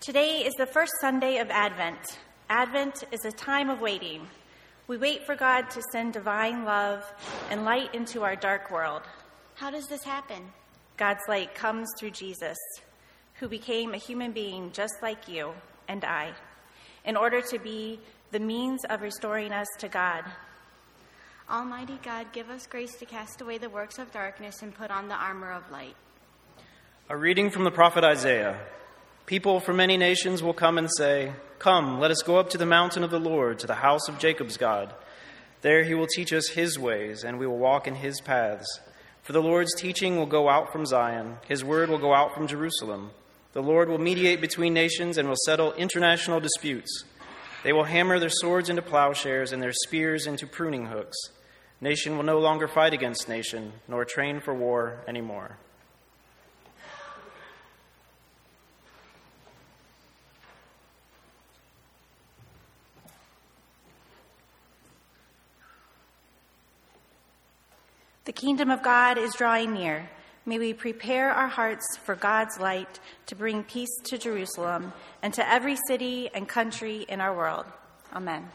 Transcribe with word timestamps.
Today 0.00 0.46
is 0.46 0.54
the 0.54 0.64
first 0.64 0.92
Sunday 1.02 1.36
of 1.40 1.50
Advent. 1.50 2.18
Advent 2.48 3.04
is 3.12 3.26
a 3.26 3.30
time 3.30 3.68
of 3.68 3.82
waiting. 3.82 4.26
We 4.86 4.96
wait 4.96 5.26
for 5.26 5.34
God 5.36 5.68
to 5.72 5.82
send 5.92 6.14
divine 6.14 6.64
love 6.64 7.04
and 7.50 7.66
light 7.66 7.94
into 7.94 8.22
our 8.22 8.34
dark 8.34 8.70
world. 8.70 9.02
How 9.56 9.70
does 9.70 9.88
this 9.88 10.02
happen? 10.02 10.42
God's 10.96 11.20
light 11.28 11.54
comes 11.54 11.86
through 11.98 12.12
Jesus, 12.12 12.56
who 13.34 13.46
became 13.46 13.92
a 13.92 13.98
human 13.98 14.32
being 14.32 14.72
just 14.72 14.94
like 15.02 15.28
you 15.28 15.52
and 15.86 16.02
I, 16.02 16.32
in 17.04 17.14
order 17.14 17.42
to 17.42 17.58
be 17.58 18.00
the 18.30 18.40
means 18.40 18.80
of 18.86 19.02
restoring 19.02 19.52
us 19.52 19.68
to 19.80 19.88
God. 19.88 20.24
Almighty 21.50 21.98
God, 22.02 22.32
give 22.32 22.48
us 22.48 22.66
grace 22.66 22.96
to 23.00 23.04
cast 23.04 23.42
away 23.42 23.58
the 23.58 23.68
works 23.68 23.98
of 23.98 24.10
darkness 24.12 24.62
and 24.62 24.74
put 24.74 24.90
on 24.90 25.08
the 25.08 25.14
armor 25.14 25.52
of 25.52 25.70
light. 25.70 25.96
A 27.10 27.16
reading 27.18 27.50
from 27.50 27.64
the 27.64 27.70
prophet 27.70 28.02
Isaiah. 28.02 28.58
People 29.30 29.60
from 29.60 29.76
many 29.76 29.96
nations 29.96 30.42
will 30.42 30.52
come 30.52 30.76
and 30.76 30.88
say, 30.98 31.32
Come, 31.60 32.00
let 32.00 32.10
us 32.10 32.20
go 32.20 32.38
up 32.40 32.50
to 32.50 32.58
the 32.58 32.66
mountain 32.66 33.04
of 33.04 33.12
the 33.12 33.20
Lord, 33.20 33.60
to 33.60 33.68
the 33.68 33.76
house 33.76 34.08
of 34.08 34.18
Jacob's 34.18 34.56
God. 34.56 34.92
There 35.60 35.84
he 35.84 35.94
will 35.94 36.08
teach 36.08 36.32
us 36.32 36.48
his 36.48 36.80
ways, 36.80 37.22
and 37.22 37.38
we 37.38 37.46
will 37.46 37.56
walk 37.56 37.86
in 37.86 37.94
his 37.94 38.20
paths. 38.20 38.66
For 39.22 39.32
the 39.32 39.40
Lord's 39.40 39.72
teaching 39.76 40.16
will 40.16 40.26
go 40.26 40.48
out 40.48 40.72
from 40.72 40.84
Zion, 40.84 41.36
his 41.46 41.62
word 41.62 41.90
will 41.90 42.00
go 42.00 42.12
out 42.12 42.34
from 42.34 42.48
Jerusalem. 42.48 43.12
The 43.52 43.62
Lord 43.62 43.88
will 43.88 43.98
mediate 43.98 44.40
between 44.40 44.74
nations 44.74 45.16
and 45.16 45.28
will 45.28 45.36
settle 45.46 45.74
international 45.74 46.40
disputes. 46.40 47.04
They 47.62 47.72
will 47.72 47.84
hammer 47.84 48.18
their 48.18 48.30
swords 48.30 48.68
into 48.68 48.82
plowshares 48.82 49.52
and 49.52 49.62
their 49.62 49.72
spears 49.72 50.26
into 50.26 50.48
pruning 50.48 50.86
hooks. 50.86 51.16
Nation 51.80 52.16
will 52.16 52.24
no 52.24 52.40
longer 52.40 52.66
fight 52.66 52.94
against 52.94 53.28
nation, 53.28 53.74
nor 53.86 54.04
train 54.04 54.40
for 54.40 54.54
war 54.54 55.04
anymore. 55.06 55.56
The 68.30 68.40
kingdom 68.40 68.70
of 68.70 68.80
God 68.80 69.18
is 69.18 69.34
drawing 69.34 69.74
near. 69.74 70.08
May 70.46 70.60
we 70.60 70.72
prepare 70.72 71.32
our 71.32 71.48
hearts 71.48 71.84
for 72.04 72.14
God's 72.14 72.60
light 72.60 73.00
to 73.26 73.34
bring 73.34 73.64
peace 73.64 73.90
to 74.04 74.18
Jerusalem 74.18 74.92
and 75.20 75.34
to 75.34 75.50
every 75.50 75.76
city 75.88 76.30
and 76.32 76.48
country 76.48 77.04
in 77.08 77.20
our 77.20 77.36
world. 77.36 77.66
Amen. 78.14 78.48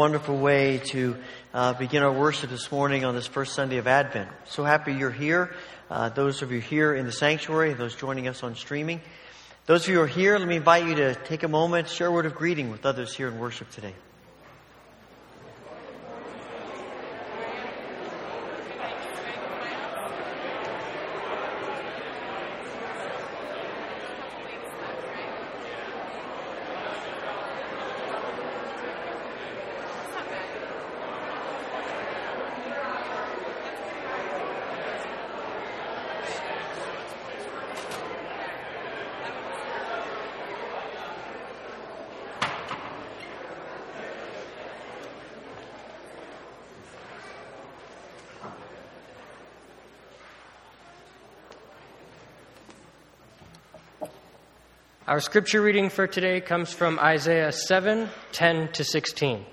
Wonderful 0.00 0.38
way 0.38 0.78
to 0.78 1.14
uh, 1.52 1.74
begin 1.74 2.02
our 2.02 2.10
worship 2.10 2.48
this 2.48 2.72
morning 2.72 3.04
on 3.04 3.14
this 3.14 3.26
first 3.26 3.52
Sunday 3.52 3.76
of 3.76 3.86
Advent. 3.86 4.30
So 4.46 4.64
happy 4.64 4.94
you're 4.94 5.10
here. 5.10 5.54
Uh, 5.90 6.08
those 6.08 6.40
of 6.40 6.50
you 6.52 6.58
here 6.58 6.94
in 6.94 7.04
the 7.04 7.12
sanctuary, 7.12 7.74
those 7.74 7.94
joining 7.94 8.26
us 8.26 8.42
on 8.42 8.54
streaming. 8.54 9.02
Those 9.66 9.82
of 9.82 9.88
you 9.90 9.96
who 9.96 10.00
are 10.00 10.06
here, 10.06 10.38
let 10.38 10.48
me 10.48 10.56
invite 10.56 10.86
you 10.86 10.94
to 10.94 11.14
take 11.16 11.42
a 11.42 11.48
moment, 11.48 11.86
share 11.86 12.06
a 12.06 12.12
word 12.12 12.24
of 12.24 12.34
greeting 12.34 12.70
with 12.70 12.86
others 12.86 13.14
here 13.14 13.28
in 13.28 13.38
worship 13.38 13.70
today. 13.72 13.92
Our 55.10 55.18
scripture 55.18 55.60
reading 55.60 55.90
for 55.90 56.06
today 56.06 56.40
comes 56.40 56.72
from 56.72 57.00
Isaiah 57.00 57.50
7 57.50 58.08
10 58.30 58.68
to 58.74 58.84
16. 58.84 59.44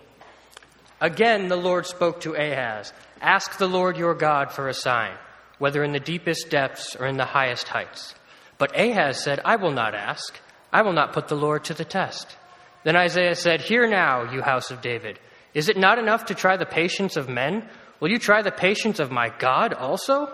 Again, 1.01 1.47
the 1.47 1.55
Lord 1.55 1.87
spoke 1.87 2.21
to 2.21 2.35
Ahaz 2.35 2.93
Ask 3.21 3.57
the 3.57 3.67
Lord 3.67 3.97
your 3.97 4.13
God 4.13 4.51
for 4.51 4.67
a 4.67 4.73
sign, 4.75 5.17
whether 5.57 5.83
in 5.83 5.93
the 5.93 5.99
deepest 5.99 6.51
depths 6.51 6.95
or 6.95 7.07
in 7.07 7.17
the 7.17 7.25
highest 7.25 7.69
heights. 7.69 8.13
But 8.59 8.79
Ahaz 8.79 9.23
said, 9.23 9.39
I 9.43 9.55
will 9.55 9.71
not 9.71 9.95
ask. 9.95 10.39
I 10.71 10.83
will 10.83 10.93
not 10.93 11.13
put 11.13 11.27
the 11.27 11.35
Lord 11.35 11.63
to 11.63 11.73
the 11.73 11.83
test. 11.83 12.37
Then 12.83 12.95
Isaiah 12.95 13.33
said, 13.33 13.61
Hear 13.61 13.89
now, 13.89 14.31
you 14.31 14.43
house 14.43 14.69
of 14.69 14.83
David. 14.83 15.17
Is 15.55 15.69
it 15.69 15.77
not 15.77 15.97
enough 15.97 16.25
to 16.25 16.35
try 16.35 16.57
the 16.57 16.67
patience 16.67 17.17
of 17.17 17.29
men? 17.29 17.67
Will 17.99 18.11
you 18.11 18.19
try 18.19 18.43
the 18.43 18.51
patience 18.51 18.99
of 18.99 19.09
my 19.09 19.33
God 19.39 19.73
also? 19.73 20.31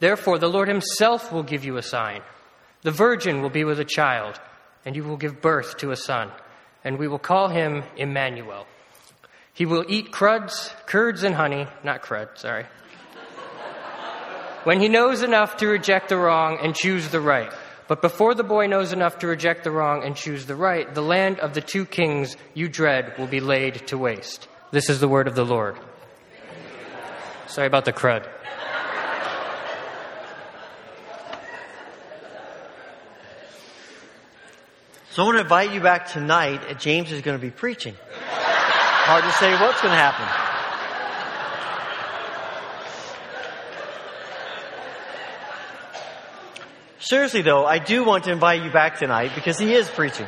Therefore, 0.00 0.40
the 0.40 0.50
Lord 0.50 0.66
himself 0.66 1.30
will 1.30 1.44
give 1.44 1.64
you 1.64 1.76
a 1.76 1.82
sign. 1.82 2.22
The 2.82 2.90
virgin 2.90 3.42
will 3.42 3.50
be 3.50 3.62
with 3.62 3.78
a 3.78 3.84
child, 3.84 4.40
and 4.86 4.94
you 4.96 5.04
will 5.04 5.18
give 5.18 5.42
birth 5.42 5.76
to 5.78 5.90
a 5.90 5.96
son, 5.96 6.30
and 6.84 6.96
we 6.96 7.08
will 7.08 7.18
call 7.18 7.48
him 7.48 7.82
Emmanuel. 7.96 8.66
He 9.52 9.66
will 9.66 9.84
eat 9.88 10.12
cruds, 10.12 10.72
curds, 10.86 11.24
and 11.24 11.34
honey, 11.34 11.66
not 11.82 12.02
crud, 12.02 12.38
sorry. 12.38 12.66
when 14.64 14.80
he 14.80 14.88
knows 14.88 15.22
enough 15.22 15.56
to 15.58 15.66
reject 15.66 16.08
the 16.08 16.16
wrong 16.16 16.58
and 16.62 16.74
choose 16.74 17.08
the 17.08 17.20
right. 17.20 17.52
But 17.88 18.00
before 18.00 18.34
the 18.34 18.44
boy 18.44 18.66
knows 18.66 18.92
enough 18.92 19.18
to 19.20 19.26
reject 19.26 19.64
the 19.64 19.70
wrong 19.70 20.04
and 20.04 20.16
choose 20.16 20.46
the 20.46 20.56
right, 20.56 20.92
the 20.92 21.02
land 21.02 21.40
of 21.40 21.54
the 21.54 21.60
two 21.60 21.84
kings 21.84 22.36
you 22.54 22.68
dread 22.68 23.14
will 23.18 23.28
be 23.28 23.40
laid 23.40 23.86
to 23.88 23.98
waste. 23.98 24.48
This 24.70 24.88
is 24.88 25.00
the 25.00 25.08
word 25.08 25.28
of 25.28 25.34
the 25.34 25.44
Lord. 25.44 25.76
Sorry 27.48 27.66
about 27.66 27.84
the 27.84 27.92
crud. 27.92 28.28
So 35.16 35.22
I 35.22 35.24
want 35.24 35.38
to 35.38 35.44
invite 35.44 35.72
you 35.72 35.80
back 35.80 36.08
tonight. 36.08 36.78
James 36.78 37.10
is 37.10 37.22
going 37.22 37.38
to 37.38 37.40
be 37.40 37.50
preaching. 37.50 37.94
Hard 38.20 39.24
to 39.24 39.32
say 39.32 39.50
what's 39.52 39.80
going 39.80 39.92
to 39.92 39.98
happen. 39.98 40.26
Seriously 46.98 47.40
though, 47.40 47.64
I 47.64 47.78
do 47.78 48.04
want 48.04 48.24
to 48.24 48.30
invite 48.30 48.62
you 48.62 48.70
back 48.70 48.98
tonight 48.98 49.32
because 49.34 49.58
he 49.58 49.72
is 49.72 49.88
preaching. 49.88 50.26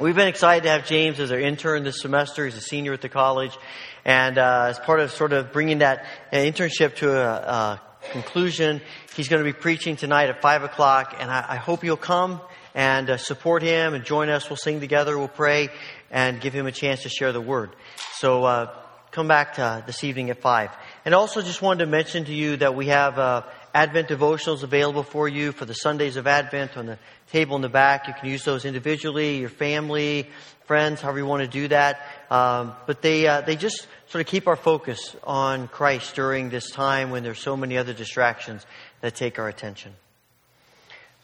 We've 0.00 0.16
been 0.16 0.26
excited 0.26 0.64
to 0.64 0.70
have 0.70 0.84
James 0.84 1.20
as 1.20 1.30
our 1.30 1.38
intern 1.38 1.84
this 1.84 2.00
semester. 2.00 2.46
He's 2.46 2.56
a 2.56 2.60
senior 2.60 2.94
at 2.94 3.00
the 3.00 3.08
college. 3.08 3.56
And 4.04 4.38
uh, 4.38 4.70
as 4.70 4.80
part 4.80 4.98
of 4.98 5.12
sort 5.12 5.32
of 5.32 5.52
bringing 5.52 5.78
that 5.78 6.04
uh, 6.32 6.36
internship 6.38 6.96
to 6.96 7.12
a, 7.12 7.32
a, 7.32 7.82
conclusion, 8.10 8.80
he's 9.14 9.28
going 9.28 9.38
to 9.38 9.44
be 9.44 9.56
preaching 9.56 9.94
tonight 9.94 10.30
at 10.30 10.42
5 10.42 10.64
o'clock. 10.64 11.14
And 11.20 11.30
I, 11.30 11.44
I 11.50 11.56
hope 11.58 11.84
you'll 11.84 11.96
come 11.96 12.40
and 12.78 13.10
uh, 13.10 13.16
support 13.16 13.60
him 13.60 13.92
and 13.92 14.04
join 14.04 14.28
us. 14.28 14.48
We'll 14.48 14.56
sing 14.56 14.78
together, 14.78 15.18
we'll 15.18 15.26
pray, 15.26 15.68
and 16.12 16.40
give 16.40 16.52
him 16.52 16.68
a 16.68 16.72
chance 16.72 17.02
to 17.02 17.08
share 17.08 17.32
the 17.32 17.40
word. 17.40 17.74
So 18.18 18.44
uh, 18.44 18.72
come 19.10 19.26
back 19.26 19.54
to, 19.54 19.62
uh, 19.62 19.80
this 19.80 20.04
evening 20.04 20.30
at 20.30 20.40
5. 20.40 20.70
And 21.04 21.12
also 21.12 21.42
just 21.42 21.60
wanted 21.60 21.86
to 21.86 21.90
mention 21.90 22.26
to 22.26 22.32
you 22.32 22.56
that 22.58 22.76
we 22.76 22.86
have 22.86 23.18
uh, 23.18 23.42
Advent 23.74 24.06
devotionals 24.06 24.62
available 24.62 25.02
for 25.02 25.26
you 25.26 25.50
for 25.50 25.64
the 25.64 25.74
Sundays 25.74 26.14
of 26.14 26.28
Advent 26.28 26.76
on 26.76 26.86
the 26.86 27.00
table 27.32 27.56
in 27.56 27.62
the 27.62 27.68
back. 27.68 28.06
You 28.06 28.14
can 28.14 28.30
use 28.30 28.44
those 28.44 28.64
individually, 28.64 29.38
your 29.38 29.48
family, 29.48 30.28
friends, 30.66 31.00
however 31.00 31.18
you 31.18 31.26
want 31.26 31.42
to 31.42 31.48
do 31.48 31.66
that. 31.68 32.00
Um, 32.30 32.76
but 32.86 33.02
they 33.02 33.26
uh, 33.26 33.40
they 33.40 33.56
just 33.56 33.88
sort 34.06 34.20
of 34.20 34.28
keep 34.28 34.46
our 34.46 34.56
focus 34.56 35.16
on 35.24 35.66
Christ 35.66 36.14
during 36.14 36.48
this 36.48 36.70
time 36.70 37.10
when 37.10 37.24
there's 37.24 37.40
so 37.40 37.56
many 37.56 37.76
other 37.76 37.92
distractions 37.92 38.64
that 39.00 39.16
take 39.16 39.40
our 39.40 39.48
attention. 39.48 39.94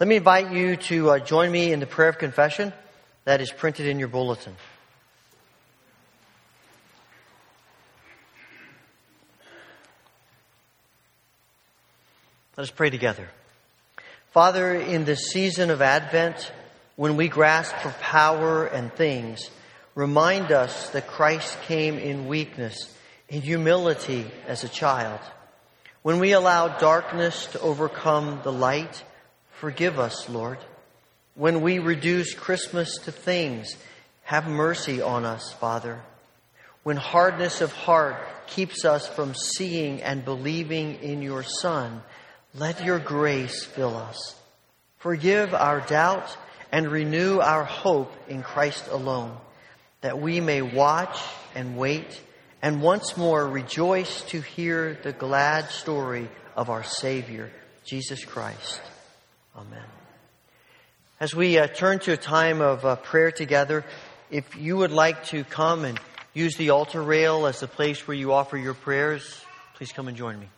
Let 0.01 0.09
me 0.09 0.17
invite 0.17 0.51
you 0.51 0.75
to 0.75 1.11
uh, 1.11 1.19
join 1.21 1.53
me 1.53 1.73
in 1.73 1.79
the 1.79 1.87
prayer 1.87 2.09
of 2.09 2.19
confession 2.19 2.73
that 3.25 3.41
is 3.41 3.53
printed 3.53 3.87
in 3.87 4.01
your 4.01 4.09
bulletin. 4.09 4.57
Let 12.57 12.65
us 12.65 12.73
pray 12.73 12.91
together. 12.91 13.29
Father, 14.33 14.75
in 14.75 15.05
this 15.05 15.31
season 15.31 15.71
of 15.71 15.81
Advent, 15.81 16.51
when 16.97 17.17
we 17.17 17.29
grasp 17.29 17.77
for 17.77 17.91
power 18.01 18.67
and 18.67 18.93
things, 18.93 19.49
remind 19.95 20.51
us 20.51 20.91
that 20.91 21.07
Christ 21.07 21.57
came 21.69 21.99
in 21.99 22.27
weakness, 22.27 22.93
in 23.29 23.43
humility 23.43 24.27
as 24.49 24.65
a 24.65 24.69
child. 24.69 25.21
When 26.03 26.19
we 26.19 26.33
allow 26.33 26.67
darkness 26.67 27.47
to 27.53 27.61
overcome 27.61 28.41
the 28.43 28.53
light, 28.53 29.05
Forgive 29.65 29.99
us, 29.99 30.29
Lord. 30.29 30.59
When 31.37 31.63
we 31.63 31.79
reduce 31.79 32.35
Christmas 32.35 32.99
to 33.05 33.11
things, 33.11 33.75
have 34.25 34.47
mercy 34.47 35.01
on 35.01 35.25
us, 35.25 35.55
Father. 35.55 36.03
When 36.83 36.99
hardness 36.99 37.63
of 37.63 37.73
heart 37.73 38.19
keeps 38.47 38.85
us 38.85 39.09
from 39.09 39.35
seeing 39.35 40.03
and 40.03 40.23
believing 40.23 40.97
in 40.97 41.23
your 41.23 41.43
Son, 41.43 42.03
let 42.55 42.85
your 42.85 42.99
grace 42.99 43.65
fill 43.65 43.97
us. 43.97 44.37
Forgive 44.99 45.55
our 45.55 45.81
doubt 45.81 46.37
and 46.71 46.93
renew 46.93 47.39
our 47.39 47.65
hope 47.65 48.13
in 48.29 48.43
Christ 48.43 48.89
alone, 48.91 49.35
that 50.03 50.21
we 50.21 50.43
may 50.43 50.61
watch 50.61 51.19
and 51.55 51.79
wait 51.79 52.21
and 52.61 52.83
once 52.83 53.17
more 53.17 53.49
rejoice 53.49 54.21
to 54.25 54.43
hear 54.43 54.99
the 55.03 55.15
glad 55.15 55.71
story 55.71 56.29
of 56.55 56.69
our 56.69 56.85
Savior, 56.85 57.51
Jesus 57.87 58.27
Christ. 58.27 58.83
Amen. 59.57 59.85
As 61.21 61.35
we 61.35 61.59
uh, 61.59 61.69
turn 61.69 62.01
to 62.01 62.13
a 62.13 62.17
time 62.17 62.61
of 62.61 62.85
uh, 62.85 62.97
prayer 62.97 63.31
together, 63.31 63.85
if 64.31 64.57
you 64.57 64.77
would 64.77 64.91
like 64.91 65.27
to 65.27 65.45
come 65.45 65.85
and 65.85 65.99
use 66.33 66.57
the 66.57 66.71
altar 66.71 67.01
rail 67.01 67.47
as 67.47 67.61
the 67.61 67.69
place 67.69 68.07
where 68.09 68.17
you 68.17 68.33
offer 68.33 68.57
your 68.57 68.75
prayers, 68.75 69.45
please 69.75 69.93
come 69.93 70.09
and 70.09 70.17
join 70.17 70.41
me. 70.41 70.49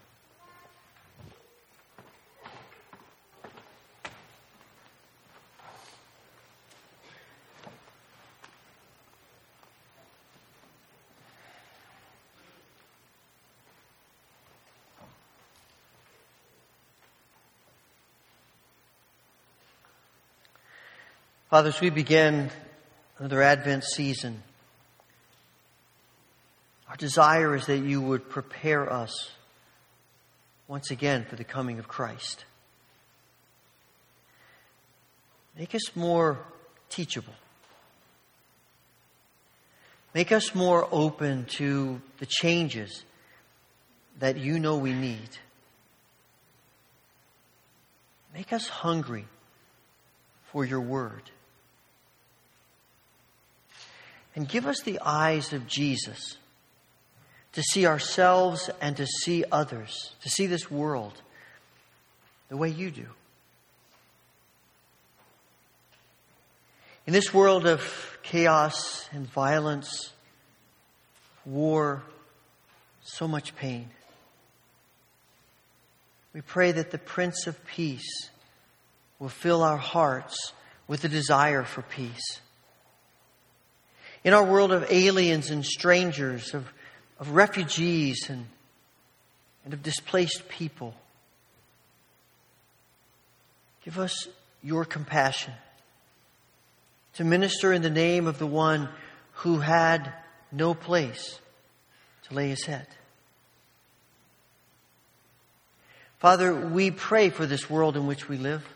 Father, 21.48 21.68
as 21.68 21.80
we 21.80 21.90
begin 21.90 22.50
another 23.18 23.40
Advent 23.40 23.84
season, 23.84 24.42
our 26.88 26.96
desire 26.96 27.54
is 27.54 27.66
that 27.66 27.78
you 27.78 28.00
would 28.00 28.28
prepare 28.28 28.92
us 28.92 29.30
once 30.66 30.90
again 30.90 31.24
for 31.24 31.36
the 31.36 31.44
coming 31.44 31.78
of 31.78 31.86
Christ. 31.86 32.44
Make 35.56 35.76
us 35.76 35.94
more 35.94 36.40
teachable. 36.90 37.34
Make 40.14 40.32
us 40.32 40.52
more 40.52 40.88
open 40.90 41.44
to 41.58 42.00
the 42.18 42.26
changes 42.26 43.04
that 44.18 44.36
you 44.36 44.58
know 44.58 44.78
we 44.78 44.92
need. 44.92 45.28
Make 48.34 48.52
us 48.52 48.66
hungry 48.66 49.26
for 50.50 50.64
your 50.64 50.80
word 50.80 51.30
and 54.36 54.46
give 54.46 54.66
us 54.66 54.82
the 54.82 55.00
eyes 55.02 55.54
of 55.54 55.66
Jesus 55.66 56.36
to 57.52 57.62
see 57.62 57.86
ourselves 57.86 58.68
and 58.82 58.94
to 58.98 59.06
see 59.06 59.44
others, 59.50 60.12
to 60.20 60.28
see 60.28 60.46
this 60.46 60.70
world 60.70 61.22
the 62.50 62.56
way 62.56 62.68
you 62.68 62.90
do. 62.90 63.06
In 67.06 67.14
this 67.14 67.32
world 67.32 67.66
of 67.66 68.18
chaos 68.22 69.08
and 69.10 69.26
violence, 69.26 70.12
war, 71.46 72.02
so 73.02 73.26
much 73.26 73.56
pain, 73.56 73.88
we 76.34 76.42
pray 76.42 76.72
that 76.72 76.90
the 76.90 76.98
Prince 76.98 77.46
of 77.46 77.64
Peace 77.64 78.28
will 79.18 79.30
fill 79.30 79.62
our 79.62 79.78
hearts 79.78 80.52
with 80.86 81.04
a 81.04 81.08
desire 81.08 81.62
for 81.62 81.80
peace 81.80 82.40
in 84.26 84.34
our 84.34 84.42
world 84.42 84.72
of 84.72 84.90
aliens 84.90 85.50
and 85.50 85.64
strangers, 85.64 86.52
of, 86.52 86.66
of 87.20 87.30
refugees 87.30 88.28
and, 88.28 88.44
and 89.64 89.72
of 89.72 89.84
displaced 89.84 90.48
people. 90.48 90.96
Give 93.84 94.00
us 94.00 94.26
your 94.64 94.84
compassion 94.84 95.54
to 97.14 97.22
minister 97.22 97.72
in 97.72 97.82
the 97.82 97.88
name 97.88 98.26
of 98.26 98.40
the 98.40 98.48
one 98.48 98.88
who 99.32 99.60
had 99.60 100.12
no 100.50 100.74
place 100.74 101.38
to 102.26 102.34
lay 102.34 102.48
his 102.48 102.64
head. 102.64 102.88
Father, 106.18 106.52
we 106.52 106.90
pray 106.90 107.30
for 107.30 107.46
this 107.46 107.70
world 107.70 107.96
in 107.96 108.08
which 108.08 108.28
we 108.28 108.38
live. 108.38 108.66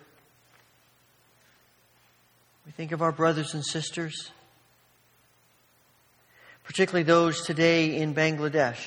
We 2.67 2.71
think 2.71 2.93
of 2.93 3.03
our 3.03 3.11
brothers 3.11 3.53
and 3.53 3.67
sisters, 3.67 4.31
particularly 6.65 7.03
those 7.03 7.45
today 7.45 7.97
in 7.97 8.15
Bangladesh 8.15 8.79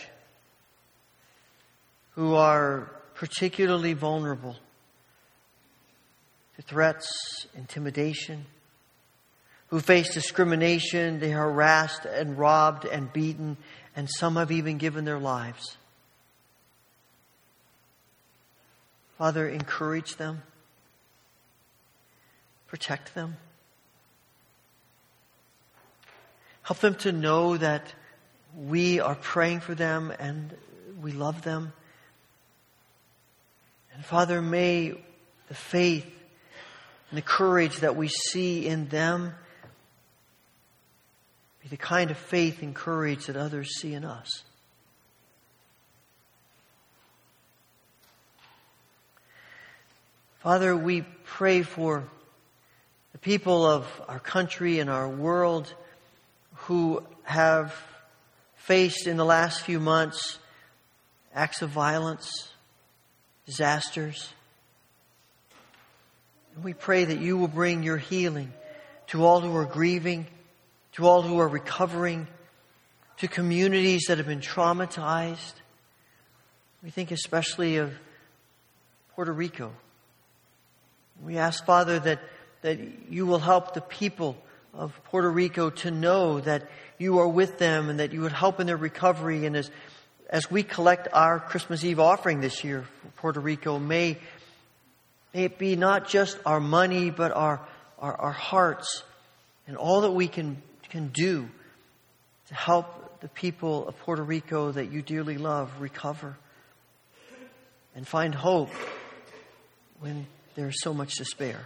who 2.15 2.35
are 2.35 2.91
particularly 3.15 3.93
vulnerable 3.93 4.55
to 6.55 6.61
threats, 6.61 7.47
intimidation, 7.55 8.45
who 9.67 9.79
face 9.79 10.13
discrimination, 10.13 11.19
they 11.19 11.33
are 11.33 11.49
harassed 11.49 12.05
and 12.05 12.37
robbed 12.37 12.85
and 12.85 13.11
beaten, 13.11 13.57
and 13.95 14.07
some 14.09 14.35
have 14.35 14.51
even 14.51 14.77
given 14.77 15.05
their 15.05 15.17
lives. 15.17 15.77
Father, 19.17 19.47
encourage 19.47 20.17
them, 20.17 20.43
protect 22.67 23.15
them. 23.15 23.37
Help 26.63 26.79
them 26.79 26.95
to 26.95 27.11
know 27.11 27.57
that 27.57 27.93
we 28.55 28.99
are 28.99 29.15
praying 29.15 29.59
for 29.59 29.75
them 29.75 30.13
and 30.17 30.55
we 31.01 31.11
love 31.11 31.41
them. 31.41 31.73
And 33.93 34.03
Father, 34.03 34.41
may 34.41 34.93
the 35.49 35.53
faith 35.53 36.05
and 37.09 37.17
the 37.17 37.21
courage 37.21 37.77
that 37.81 37.95
we 37.95 38.07
see 38.07 38.65
in 38.65 38.87
them 38.87 39.33
be 41.61 41.67
the 41.67 41.77
kind 41.77 42.11
of 42.11 42.17
faith 42.17 42.61
and 42.61 42.73
courage 42.73 43.27
that 43.27 43.35
others 43.35 43.79
see 43.79 43.93
in 43.93 44.05
us. 44.05 44.43
Father, 50.39 50.75
we 50.75 51.01
pray 51.23 51.61
for 51.61 52.03
the 53.11 53.17
people 53.17 53.65
of 53.65 53.85
our 54.07 54.19
country 54.19 54.79
and 54.79 54.89
our 54.89 55.07
world 55.07 55.73
who 56.65 57.03
have 57.23 57.75
faced 58.55 59.07
in 59.07 59.17
the 59.17 59.25
last 59.25 59.61
few 59.61 59.79
months 59.79 60.39
acts 61.33 61.61
of 61.61 61.69
violence, 61.69 62.49
disasters. 63.45 64.31
We 66.61 66.73
pray 66.73 67.05
that 67.05 67.19
you 67.19 67.37
will 67.37 67.47
bring 67.47 67.83
your 67.83 67.97
healing 67.97 68.53
to 69.07 69.25
all 69.25 69.41
who 69.41 69.55
are 69.55 69.65
grieving, 69.65 70.27
to 70.93 71.07
all 71.07 71.21
who 71.21 71.39
are 71.39 71.47
recovering, 71.47 72.27
to 73.17 73.27
communities 73.27 74.05
that 74.07 74.19
have 74.19 74.27
been 74.27 74.41
traumatized. 74.41 75.53
We 76.83 76.91
think 76.91 77.11
especially 77.11 77.77
of 77.77 77.93
Puerto 79.15 79.33
Rico. 79.33 79.71
We 81.23 81.37
ask, 81.37 81.65
Father, 81.65 81.99
that, 81.99 82.21
that 82.61 82.79
you 83.09 83.25
will 83.25 83.39
help 83.39 83.73
the 83.73 83.81
people 83.81 84.37
of 84.73 84.99
Puerto 85.05 85.29
Rico 85.29 85.69
to 85.69 85.91
know 85.91 86.39
that 86.39 86.69
you 86.97 87.19
are 87.19 87.27
with 87.27 87.57
them 87.57 87.89
and 87.89 87.99
that 87.99 88.11
you 88.11 88.21
would 88.21 88.31
help 88.31 88.59
in 88.59 88.67
their 88.67 88.77
recovery. 88.77 89.45
And 89.45 89.55
as, 89.55 89.69
as 90.29 90.49
we 90.49 90.63
collect 90.63 91.07
our 91.13 91.39
Christmas 91.39 91.83
Eve 91.83 91.99
offering 91.99 92.41
this 92.41 92.63
year 92.63 92.85
for 93.01 93.07
Puerto 93.21 93.39
Rico, 93.39 93.77
may, 93.77 94.17
may 95.33 95.45
it 95.45 95.57
be 95.57 95.75
not 95.75 96.07
just 96.07 96.37
our 96.45 96.59
money, 96.59 97.11
but 97.11 97.31
our, 97.31 97.61
our, 97.99 98.15
our 98.19 98.31
hearts 98.31 99.03
and 99.67 99.77
all 99.77 100.01
that 100.01 100.11
we 100.11 100.27
can, 100.27 100.61
can 100.89 101.09
do 101.09 101.47
to 102.47 102.55
help 102.55 103.21
the 103.21 103.29
people 103.29 103.87
of 103.87 103.97
Puerto 103.99 104.23
Rico 104.23 104.71
that 104.71 104.91
you 104.91 105.01
dearly 105.01 105.37
love 105.37 105.71
recover 105.79 106.35
and 107.95 108.07
find 108.07 108.33
hope 108.33 108.69
when 109.99 110.25
there 110.55 110.67
is 110.67 110.81
so 110.81 110.93
much 110.93 111.15
despair. 111.15 111.59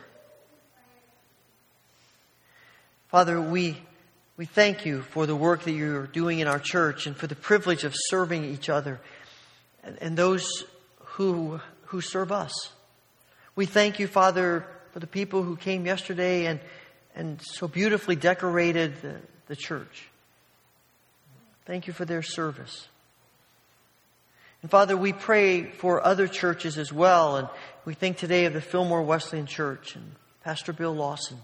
Father, 3.09 3.39
we, 3.39 3.77
we 4.35 4.45
thank 4.45 4.85
you 4.85 5.01
for 5.01 5.25
the 5.25 5.35
work 5.35 5.63
that 5.63 5.71
you're 5.71 6.07
doing 6.07 6.39
in 6.39 6.47
our 6.47 6.59
church 6.59 7.07
and 7.07 7.15
for 7.15 7.25
the 7.25 7.35
privilege 7.35 7.85
of 7.85 7.93
serving 7.95 8.43
each 8.43 8.67
other 8.67 8.99
and, 9.81 9.97
and 10.01 10.17
those 10.17 10.65
who, 10.99 11.61
who 11.85 12.01
serve 12.01 12.33
us. 12.33 12.51
We 13.55 13.65
thank 13.65 13.99
you, 13.99 14.07
Father, 14.07 14.67
for 14.91 14.99
the 14.99 15.07
people 15.07 15.41
who 15.41 15.55
came 15.55 15.85
yesterday 15.85 16.47
and, 16.47 16.59
and 17.15 17.41
so 17.41 17.69
beautifully 17.69 18.17
decorated 18.17 19.01
the, 19.01 19.15
the 19.47 19.55
church. 19.55 20.09
Thank 21.65 21.87
you 21.87 21.93
for 21.93 22.03
their 22.03 22.21
service. 22.21 22.87
And 24.61 24.69
Father, 24.69 24.97
we 24.97 25.13
pray 25.13 25.63
for 25.63 26.05
other 26.05 26.27
churches 26.27 26.77
as 26.77 26.91
well. 26.91 27.37
And 27.37 27.47
we 27.85 27.93
think 27.93 28.17
today 28.17 28.45
of 28.45 28.53
the 28.53 28.61
Fillmore 28.61 29.01
Wesleyan 29.01 29.45
Church 29.45 29.95
and 29.95 30.11
Pastor 30.43 30.73
Bill 30.73 30.93
Lawson. 30.93 31.37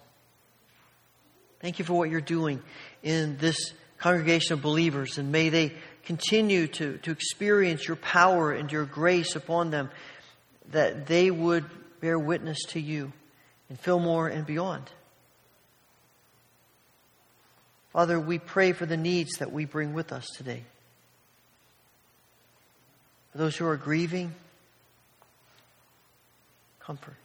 Thank 1.63 1.79
you 1.79 1.85
for 1.85 1.93
what 1.93 2.09
you're 2.09 2.19
doing 2.19 2.61
in 3.03 3.37
this 3.37 3.71
congregation 3.97 4.51
of 4.51 4.61
believers, 4.61 5.17
and 5.17 5.31
may 5.31 5.47
they 5.47 5.71
continue 6.03 6.67
to, 6.67 6.97
to 6.97 7.11
experience 7.11 7.87
your 7.87 7.95
power 7.95 8.51
and 8.51 8.69
your 8.69 8.83
grace 8.83 9.37
upon 9.37 9.71
them, 9.71 9.89
that 10.71 11.07
they 11.07 11.31
would 11.31 11.63
bear 12.01 12.19
witness 12.19 12.59
to 12.71 12.81
you 12.81 13.13
in 13.69 13.77
Fillmore 13.77 14.27
and 14.27 14.45
beyond. 14.45 14.91
Father, 17.93 18.19
we 18.19 18.39
pray 18.39 18.73
for 18.73 18.85
the 18.85 18.97
needs 18.97 19.37
that 19.37 19.53
we 19.53 19.63
bring 19.63 19.93
with 19.93 20.11
us 20.11 20.27
today. 20.35 20.63
For 23.31 23.37
those 23.37 23.55
who 23.55 23.65
are 23.67 23.77
grieving, 23.77 24.35
comfort. 26.81 27.15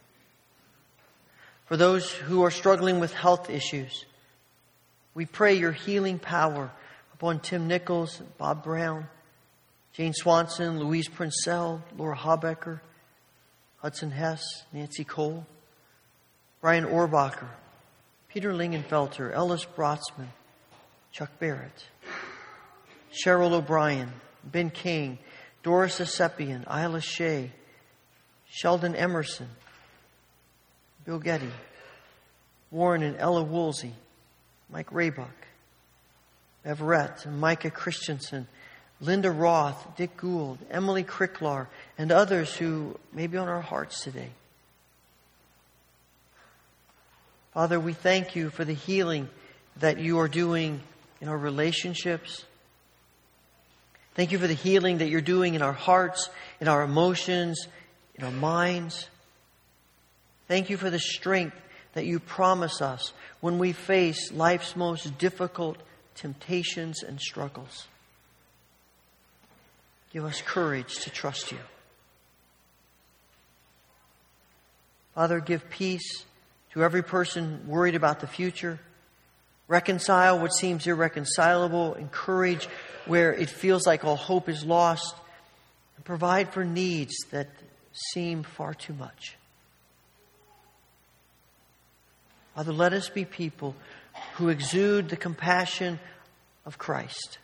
For 1.65 1.75
those 1.75 2.09
who 2.09 2.43
are 2.43 2.51
struggling 2.51 3.01
with 3.01 3.13
health 3.13 3.49
issues, 3.49 4.05
we 5.13 5.25
pray 5.25 5.53
your 5.53 5.71
healing 5.71 6.19
power 6.19 6.71
upon 7.13 7.39
Tim 7.39 7.67
Nichols, 7.67 8.21
Bob 8.37 8.63
Brown, 8.63 9.07
Jane 9.93 10.13
Swanson, 10.13 10.79
Louise 10.79 11.09
Princell, 11.09 11.81
Laura 11.97 12.15
Habecker, 12.15 12.79
Hudson 13.77 14.11
Hess, 14.11 14.41
Nancy 14.71 15.03
Cole, 15.03 15.45
Brian 16.61 16.85
Orbacher, 16.85 17.47
Peter 18.29 18.53
Lingenfelter, 18.53 19.33
Ellis 19.33 19.65
Brotzman, 19.65 20.27
Chuck 21.11 21.31
Barrett, 21.39 21.85
Cheryl 23.11 23.51
O'Brien, 23.51 24.11
Ben 24.43 24.69
King, 24.69 25.17
Doris 25.63 25.99
Asepian, 25.99 26.63
Isla 26.67 27.01
Shea, 27.01 27.51
Sheldon 28.49 28.95
Emerson, 28.95 29.49
Bill 31.05 31.19
Getty, 31.19 31.51
Warren 32.71 33.03
and 33.03 33.17
Ella 33.17 33.43
Woolsey, 33.43 33.93
Mike 34.71 34.91
Raybuck, 34.91 35.27
Everett 36.63 37.25
Micah 37.25 37.71
Christensen, 37.71 38.47
Linda 39.01 39.31
Roth, 39.31 39.95
Dick 39.95 40.17
Gould, 40.17 40.59
Emily 40.69 41.03
Cricklar, 41.03 41.67
and 41.97 42.11
others 42.11 42.53
who 42.53 42.99
may 43.13 43.27
be 43.27 43.37
on 43.37 43.47
our 43.47 43.61
hearts 43.61 44.03
today. 44.03 44.29
Father, 47.53 47.79
we 47.79 47.93
thank 47.93 48.35
you 48.35 48.49
for 48.49 48.63
the 48.63 48.73
healing 48.73 49.29
that 49.77 49.99
you 49.99 50.19
are 50.19 50.27
doing 50.27 50.81
in 51.21 51.27
our 51.27 51.37
relationships. 51.37 52.45
Thank 54.15 54.31
you 54.31 54.37
for 54.37 54.47
the 54.47 54.53
healing 54.53 54.99
that 54.99 55.09
you're 55.09 55.21
doing 55.21 55.55
in 55.55 55.61
our 55.61 55.73
hearts, 55.73 56.29
in 56.59 56.67
our 56.67 56.83
emotions, 56.83 57.67
in 58.15 58.25
our 58.25 58.31
minds. 58.31 59.07
Thank 60.47 60.69
you 60.69 60.77
for 60.77 60.89
the 60.89 60.99
strength 60.99 61.55
that 61.93 62.05
you 62.05 62.19
promise 62.19 62.81
us 62.81 63.13
when 63.41 63.59
we 63.59 63.71
face 63.71 64.31
life's 64.31 64.75
most 64.75 65.17
difficult 65.17 65.77
temptations 66.15 67.03
and 67.03 67.19
struggles. 67.19 67.87
Give 70.11 70.25
us 70.25 70.41
courage 70.41 70.95
to 71.03 71.09
trust 71.09 71.51
you. 71.51 71.59
Father, 75.15 75.39
give 75.39 75.69
peace 75.69 76.25
to 76.73 76.83
every 76.83 77.03
person 77.03 77.67
worried 77.67 77.95
about 77.95 78.19
the 78.19 78.27
future. 78.27 78.79
Reconcile 79.67 80.39
what 80.39 80.53
seems 80.53 80.87
irreconcilable. 80.87 81.93
Encourage 81.95 82.65
where 83.05 83.33
it 83.33 83.49
feels 83.49 83.85
like 83.85 84.03
all 84.03 84.15
hope 84.15 84.49
is 84.49 84.63
lost. 84.65 85.15
And 85.95 86.05
provide 86.05 86.53
for 86.53 86.63
needs 86.63 87.13
that 87.31 87.49
seem 88.13 88.43
far 88.43 88.73
too 88.73 88.93
much. 88.93 89.35
Father, 92.59 92.73
let 92.73 92.91
us 92.91 93.07
be 93.07 93.23
people 93.23 93.73
who 94.33 94.49
exude 94.49 95.07
the 95.07 95.15
compassion 95.15 95.97
of 96.65 96.77
Christ, 96.77 97.37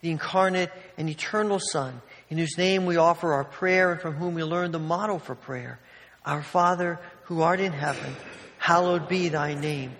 the 0.00 0.10
incarnate 0.10 0.72
and 0.98 1.08
eternal 1.08 1.60
Son, 1.60 2.02
in 2.28 2.36
whose 2.36 2.58
name 2.58 2.84
we 2.84 2.96
offer 2.96 3.32
our 3.32 3.44
prayer 3.44 3.92
and 3.92 4.00
from 4.00 4.14
whom 4.14 4.34
we 4.34 4.42
learn 4.42 4.72
the 4.72 4.80
model 4.80 5.20
for 5.20 5.36
prayer. 5.36 5.78
Our 6.26 6.42
Father, 6.42 6.98
who 7.26 7.42
art 7.42 7.60
in 7.60 7.70
heaven, 7.70 8.16
hallowed 8.58 9.08
be 9.08 9.28
thy 9.28 9.54
name. 9.54 9.92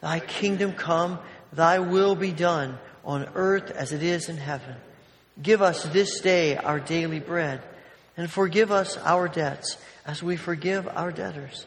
Thy 0.00 0.18
kingdom 0.18 0.72
come, 0.72 1.20
thy 1.52 1.78
will 1.78 2.16
be 2.16 2.32
done 2.32 2.76
on 3.04 3.28
earth 3.36 3.70
as 3.70 3.92
it 3.92 4.02
is 4.02 4.28
in 4.28 4.36
heaven. 4.36 4.74
Give 5.40 5.62
us 5.62 5.84
this 5.84 6.18
day 6.18 6.56
our 6.56 6.80
daily 6.80 7.20
bread, 7.20 7.62
and 8.16 8.28
forgive 8.28 8.72
us 8.72 8.96
our 8.96 9.28
debts 9.28 9.76
as 10.04 10.24
we 10.24 10.34
forgive 10.34 10.88
our 10.88 11.12
debtors 11.12 11.66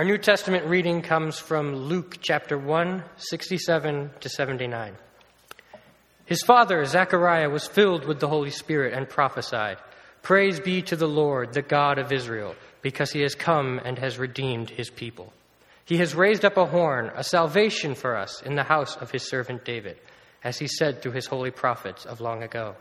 Our 0.00 0.06
New 0.06 0.16
Testament 0.16 0.64
reading 0.64 1.02
comes 1.02 1.38
from 1.38 1.76
Luke 1.76 2.20
chapter 2.22 2.56
1, 2.56 3.04
67 3.18 4.10
to 4.20 4.28
79. 4.30 4.96
His 6.24 6.42
father, 6.42 6.82
Zechariah, 6.86 7.50
was 7.50 7.66
filled 7.66 8.06
with 8.06 8.18
the 8.18 8.26
Holy 8.26 8.48
Spirit 8.48 8.94
and 8.94 9.06
prophesied 9.06 9.76
Praise 10.22 10.58
be 10.58 10.80
to 10.80 10.96
the 10.96 11.06
Lord, 11.06 11.52
the 11.52 11.60
God 11.60 11.98
of 11.98 12.12
Israel, 12.12 12.54
because 12.80 13.12
he 13.12 13.20
has 13.20 13.34
come 13.34 13.78
and 13.84 13.98
has 13.98 14.18
redeemed 14.18 14.70
his 14.70 14.88
people. 14.88 15.34
He 15.84 15.98
has 15.98 16.14
raised 16.14 16.46
up 16.46 16.56
a 16.56 16.64
horn, 16.64 17.10
a 17.14 17.22
salvation 17.22 17.94
for 17.94 18.16
us 18.16 18.40
in 18.40 18.54
the 18.54 18.64
house 18.64 18.96
of 18.96 19.10
his 19.10 19.28
servant 19.28 19.66
David, 19.66 19.98
as 20.42 20.58
he 20.58 20.66
said 20.66 21.02
through 21.02 21.12
his 21.12 21.26
holy 21.26 21.50
prophets 21.50 22.06
of 22.06 22.22
long 22.22 22.42
ago. 22.42 22.74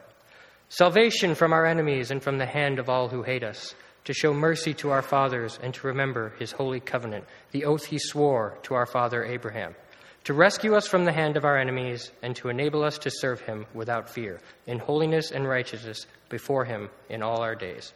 Salvation 0.69 1.36
from 1.36 1.51
our 1.51 1.65
enemies 1.65 2.12
and 2.12 2.23
from 2.23 2.38
the 2.38 2.45
hand 2.45 2.79
of 2.79 2.88
all 2.88 3.10
who 3.10 3.23
hate 3.23 3.43
us, 3.43 3.75
to 4.05 4.13
show 4.13 4.33
mercy 4.33 4.73
to 4.75 4.89
our 4.89 5.01
fathers 5.01 5.59
and 5.62 5.73
to 5.73 5.88
remember 5.88 6.33
his 6.39 6.51
holy 6.51 6.79
covenant, 6.79 7.25
the 7.51 7.65
oath 7.65 7.85
he 7.85 7.99
swore 7.99 8.57
to 8.63 8.73
our 8.73 8.85
father 8.85 9.23
Abraham, 9.23 9.75
to 10.23 10.33
rescue 10.33 10.75
us 10.75 10.88
from 10.88 11.05
the 11.05 11.12
hand 11.12 11.38
of 11.38 11.45
our 11.45 11.57
enemies 11.57 12.12
and 12.21 12.35
to 12.35 12.49
enable 12.49 12.83
us 12.83 12.97
to 12.99 13.12
serve 13.12 13.41
him 13.41 13.65
without 13.73 14.09
fear, 14.09 14.39
in 14.67 14.79
holiness 14.79 15.31
and 15.31 15.47
righteousness 15.47 16.05
before 16.29 16.65
him 16.65 16.89
in 17.09 17.23
all 17.23 17.41
our 17.41 17.55
days. 17.55 17.93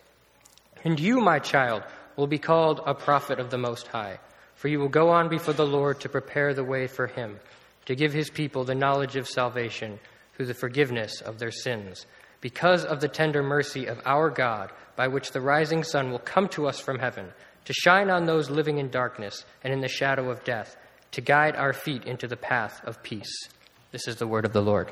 And 0.83 0.99
you, 0.99 1.21
my 1.21 1.39
child, 1.39 1.83
will 2.15 2.27
be 2.27 2.39
called 2.39 2.81
a 2.85 2.93
prophet 2.93 3.39
of 3.39 3.49
the 3.49 3.57
Most 3.57 3.87
High, 3.87 4.19
for 4.55 4.67
you 4.67 4.79
will 4.79 4.89
go 4.89 5.09
on 5.09 5.29
before 5.29 5.53
the 5.53 5.65
Lord 5.65 5.99
to 6.01 6.09
prepare 6.09 6.53
the 6.53 6.63
way 6.63 6.87
for 6.87 7.07
him, 7.07 7.39
to 7.85 7.95
give 7.95 8.13
his 8.13 8.29
people 8.29 8.63
the 8.63 8.75
knowledge 8.75 9.15
of 9.15 9.27
salvation 9.27 9.99
through 10.35 10.45
the 10.45 10.53
forgiveness 10.53 11.21
of 11.21 11.39
their 11.39 11.51
sins, 11.51 12.05
because 12.41 12.83
of 12.83 12.99
the 12.99 13.07
tender 13.07 13.43
mercy 13.43 13.85
of 13.85 14.01
our 14.05 14.29
God, 14.29 14.71
by 14.95 15.07
which 15.07 15.31
the 15.31 15.41
rising 15.41 15.83
sun 15.83 16.11
will 16.11 16.19
come 16.19 16.47
to 16.49 16.67
us 16.67 16.79
from 16.79 16.99
heaven, 16.99 17.31
to 17.65 17.73
shine 17.73 18.09
on 18.09 18.25
those 18.25 18.49
living 18.49 18.77
in 18.77 18.89
darkness 18.89 19.45
and 19.63 19.73
in 19.73 19.81
the 19.81 19.87
shadow 19.87 20.29
of 20.29 20.43
death, 20.43 20.75
to 21.11 21.21
guide 21.21 21.55
our 21.55 21.73
feet 21.73 22.05
into 22.05 22.27
the 22.27 22.37
path 22.37 22.81
of 22.85 23.01
peace. 23.03 23.49
This 23.91 24.07
is 24.07 24.15
the 24.17 24.27
word 24.27 24.45
of 24.45 24.53
the 24.53 24.61
Lord. 24.61 24.91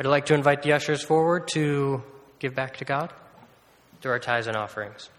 I'd 0.00 0.06
like 0.06 0.24
to 0.26 0.34
invite 0.34 0.62
the 0.62 0.72
ushers 0.72 1.02
forward 1.02 1.46
to 1.48 2.02
give 2.38 2.54
back 2.54 2.78
to 2.78 2.86
God 2.86 3.12
through 4.00 4.12
our 4.12 4.18
tithes 4.18 4.46
and 4.46 4.56
offerings. 4.56 5.10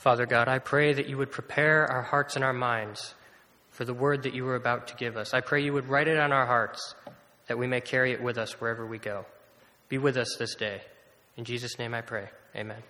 Father 0.00 0.24
God, 0.24 0.48
I 0.48 0.60
pray 0.60 0.94
that 0.94 1.10
you 1.10 1.18
would 1.18 1.30
prepare 1.30 1.84
our 1.84 2.00
hearts 2.00 2.34
and 2.34 2.42
our 2.42 2.54
minds 2.54 3.14
for 3.68 3.84
the 3.84 3.92
word 3.92 4.22
that 4.22 4.32
you 4.32 4.48
are 4.48 4.56
about 4.56 4.88
to 4.88 4.94
give 4.96 5.18
us. 5.18 5.34
I 5.34 5.42
pray 5.42 5.62
you 5.62 5.74
would 5.74 5.90
write 5.90 6.08
it 6.08 6.18
on 6.18 6.32
our 6.32 6.46
hearts 6.46 6.94
that 7.48 7.58
we 7.58 7.66
may 7.66 7.82
carry 7.82 8.12
it 8.12 8.22
with 8.22 8.38
us 8.38 8.58
wherever 8.62 8.86
we 8.86 8.96
go. 8.96 9.26
Be 9.90 9.98
with 9.98 10.16
us 10.16 10.36
this 10.38 10.54
day. 10.54 10.80
In 11.36 11.44
Jesus' 11.44 11.78
name 11.78 11.92
I 11.92 12.00
pray. 12.00 12.30
Amen. 12.56 12.82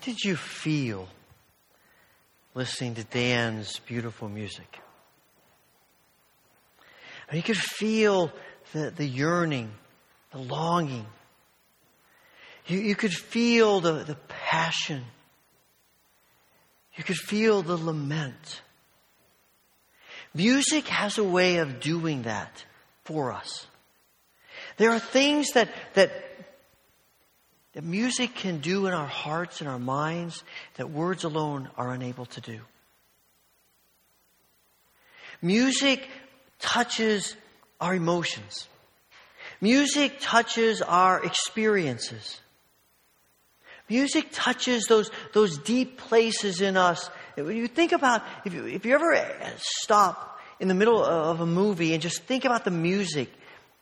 What 0.00 0.06
did 0.06 0.24
you 0.24 0.34
feel 0.34 1.06
listening 2.54 2.94
to 2.94 3.04
Dan's 3.04 3.80
beautiful 3.80 4.30
music? 4.30 4.78
You 7.30 7.42
could 7.42 7.58
feel 7.58 8.32
the, 8.72 8.90
the 8.96 9.04
yearning, 9.04 9.70
the 10.32 10.38
longing. 10.38 11.04
You, 12.66 12.78
you 12.78 12.94
could 12.94 13.12
feel 13.12 13.80
the, 13.80 13.92
the 14.04 14.14
passion. 14.26 15.04
You 16.94 17.04
could 17.04 17.18
feel 17.18 17.60
the 17.60 17.76
lament. 17.76 18.62
Music 20.32 20.88
has 20.88 21.18
a 21.18 21.24
way 21.24 21.58
of 21.58 21.78
doing 21.78 22.22
that 22.22 22.64
for 23.04 23.32
us. 23.32 23.66
There 24.78 24.92
are 24.92 24.98
things 24.98 25.50
that, 25.50 25.68
that, 25.92 26.29
that 27.72 27.84
music 27.84 28.34
can 28.34 28.58
do 28.58 28.86
in 28.86 28.94
our 28.94 29.06
hearts 29.06 29.60
and 29.60 29.68
our 29.68 29.78
minds 29.78 30.42
that 30.76 30.90
words 30.90 31.24
alone 31.24 31.68
are 31.76 31.92
unable 31.92 32.26
to 32.26 32.40
do. 32.40 32.60
Music 35.40 36.06
touches 36.58 37.36
our 37.80 37.94
emotions. 37.94 38.68
Music 39.60 40.16
touches 40.20 40.82
our 40.82 41.24
experiences. 41.24 42.40
Music 43.88 44.26
touches 44.32 44.86
those, 44.86 45.10
those 45.32 45.58
deep 45.58 45.98
places 45.98 46.60
in 46.60 46.76
us. 46.76 47.10
When 47.34 47.56
you 47.56 47.66
think 47.66 47.92
about, 47.92 48.22
if 48.44 48.54
you, 48.54 48.66
if 48.66 48.84
you 48.84 48.94
ever 48.94 49.18
stop 49.56 50.38
in 50.60 50.68
the 50.68 50.74
middle 50.74 51.02
of 51.02 51.40
a 51.40 51.46
movie 51.46 51.92
and 51.92 52.02
just 52.02 52.22
think 52.22 52.44
about 52.44 52.64
the 52.64 52.70
music 52.70 53.30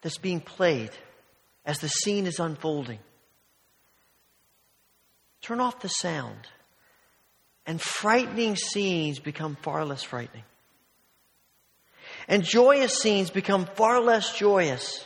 that's 0.00 0.18
being 0.18 0.40
played 0.40 0.90
as 1.64 1.78
the 1.78 1.88
scene 1.88 2.26
is 2.26 2.38
unfolding, 2.38 2.98
turn 5.40 5.60
off 5.60 5.80
the 5.80 5.88
sound, 5.88 6.48
and 7.66 7.80
frightening 7.80 8.56
scenes 8.56 9.18
become 9.18 9.56
far 9.56 9.84
less 9.84 10.02
frightening. 10.02 10.44
And 12.26 12.42
joyous 12.42 12.98
scenes 12.98 13.30
become 13.30 13.66
far 13.66 14.00
less 14.00 14.36
joyous. 14.36 15.04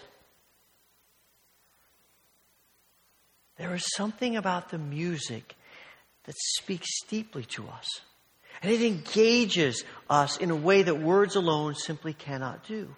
There 3.59 3.75
is 3.75 3.85
something 3.95 4.37
about 4.37 4.71
the 4.71 4.79
music 4.79 5.55
that 6.25 6.35
speaks 6.37 6.89
deeply 7.09 7.45
to 7.45 7.69
us. 7.69 7.87
And 8.63 8.71
it 8.71 8.83
engages 8.83 9.85
us 10.09 10.37
in 10.37 10.51
a 10.51 10.57
way 10.57 10.83
that 10.83 11.01
words 11.01 11.37
alone 11.37 11.75
simply 11.75 12.13
cannot 12.13 12.67
do. 12.67 12.95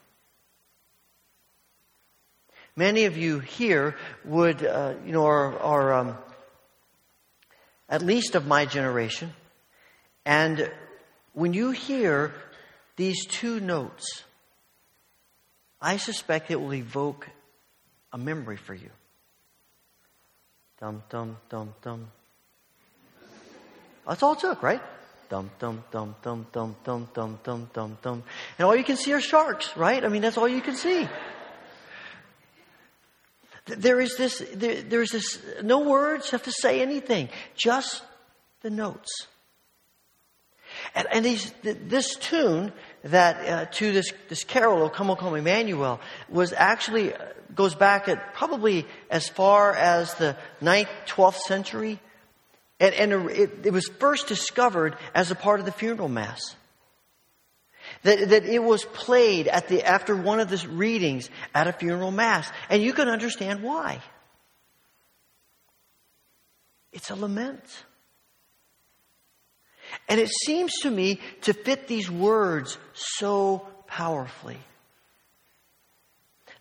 Many 2.77 3.05
of 3.05 3.16
you 3.16 3.38
here 3.38 3.97
would, 4.25 4.64
uh, 4.64 4.94
you 5.07 5.12
know, 5.12 5.27
are, 5.27 5.59
are 5.59 5.92
um, 5.92 6.18
at 7.95 8.03
least 8.03 8.35
of 8.35 8.45
my 8.45 8.67
generation. 8.67 9.33
And 10.27 10.69
when 11.33 11.53
you 11.53 11.71
hear 11.71 12.35
these 12.97 13.25
two 13.25 13.61
notes, 13.61 14.25
I 15.81 15.99
suspect 15.99 16.51
it 16.51 16.61
will 16.61 16.75
evoke 16.75 17.29
a 18.13 18.19
memory 18.19 18.57
for 18.57 18.75
you. 18.75 18.91
Dum, 20.81 21.05
dum, 21.09 21.37
dum, 21.49 21.73
dum. 21.83 22.11
That's 24.09 24.25
all 24.25 24.33
it 24.33 24.41
took, 24.41 24.61
right? 24.61 24.83
Dum, 25.29 25.53
dum, 25.61 25.85
dum, 25.93 26.17
dum, 26.21 26.47
dum, 26.53 26.77
dum, 26.83 27.09
dum, 27.15 27.39
dum, 27.45 27.71
dum, 27.73 27.99
dum. 28.03 28.23
And 28.59 28.67
all 28.67 28.75
you 28.75 28.83
can 28.83 28.97
see 28.97 29.13
are 29.13 29.21
sharks, 29.21 29.77
right? 29.77 30.05
I 30.05 30.09
mean, 30.09 30.23
that's 30.23 30.37
all 30.37 30.49
you 30.49 30.63
can 30.63 30.75
see. 30.75 31.09
There 33.66 34.00
is 34.00 34.16
this, 34.16 34.42
there, 34.55 34.83
there's 34.83 35.11
this, 35.11 35.42
no 35.62 35.81
words 35.81 36.31
have 36.31 36.42
to 36.42 36.53
say 36.53 36.83
anything, 36.83 37.31
just 37.57 38.03
the 38.61 38.70
notes. 38.70 39.27
And, 40.94 41.07
and 41.11 41.24
these, 41.24 41.53
this 41.62 42.16
tune 42.16 42.72
that 43.05 43.48
uh, 43.48 43.64
to 43.72 43.92
this, 43.92 44.12
this 44.29 44.44
carol, 44.44 44.83
O 44.83 44.88
Come, 44.88 45.11
O 45.11 45.16
Come, 45.16 45.35
Emmanuel, 45.35 46.00
was 46.29 46.53
actually, 46.53 47.14
uh, 47.14 47.18
goes 47.55 47.74
back 47.74 48.09
at 48.09 48.35
probably 48.35 48.87
as 49.11 49.29
far 49.29 49.74
as 49.74 50.14
the 50.14 50.37
9th, 50.61 50.88
12th 51.07 51.38
century. 51.38 52.00
And, 52.81 52.94
and 52.94 53.31
it, 53.31 53.66
it 53.66 53.72
was 53.72 53.88
first 53.98 54.27
discovered 54.27 54.96
as 55.14 55.31
a 55.31 55.35
part 55.35 55.61
of 55.61 55.66
the 55.66 55.72
funeral 55.72 56.09
mass. 56.09 56.57
That, 58.05 58.29
that 58.29 58.45
it 58.45 58.62
was 58.62 58.85
played 58.85 59.49
at 59.49 59.69
the, 59.69 59.83
after 59.83 60.14
one 60.14 60.38
of 60.38 60.49
the 60.49 60.67
readings 60.69 61.29
at 61.55 61.67
a 61.67 61.73
funeral 61.73 62.11
mass. 62.11 62.51
And 62.69 62.83
you 62.83 62.93
can 62.93 63.09
understand 63.09 63.62
why. 63.62 64.01
It's 66.93 67.11
a 67.11 67.17
lament. 67.17 67.64
And 70.09 70.21
it 70.21 70.29
seems 70.29 70.73
to 70.83 70.90
me 70.90 71.21
to 71.43 71.53
fit 71.53 71.88
these 71.88 72.11
words 72.11 72.79
so 72.93 73.67
powerfully. 73.87 74.59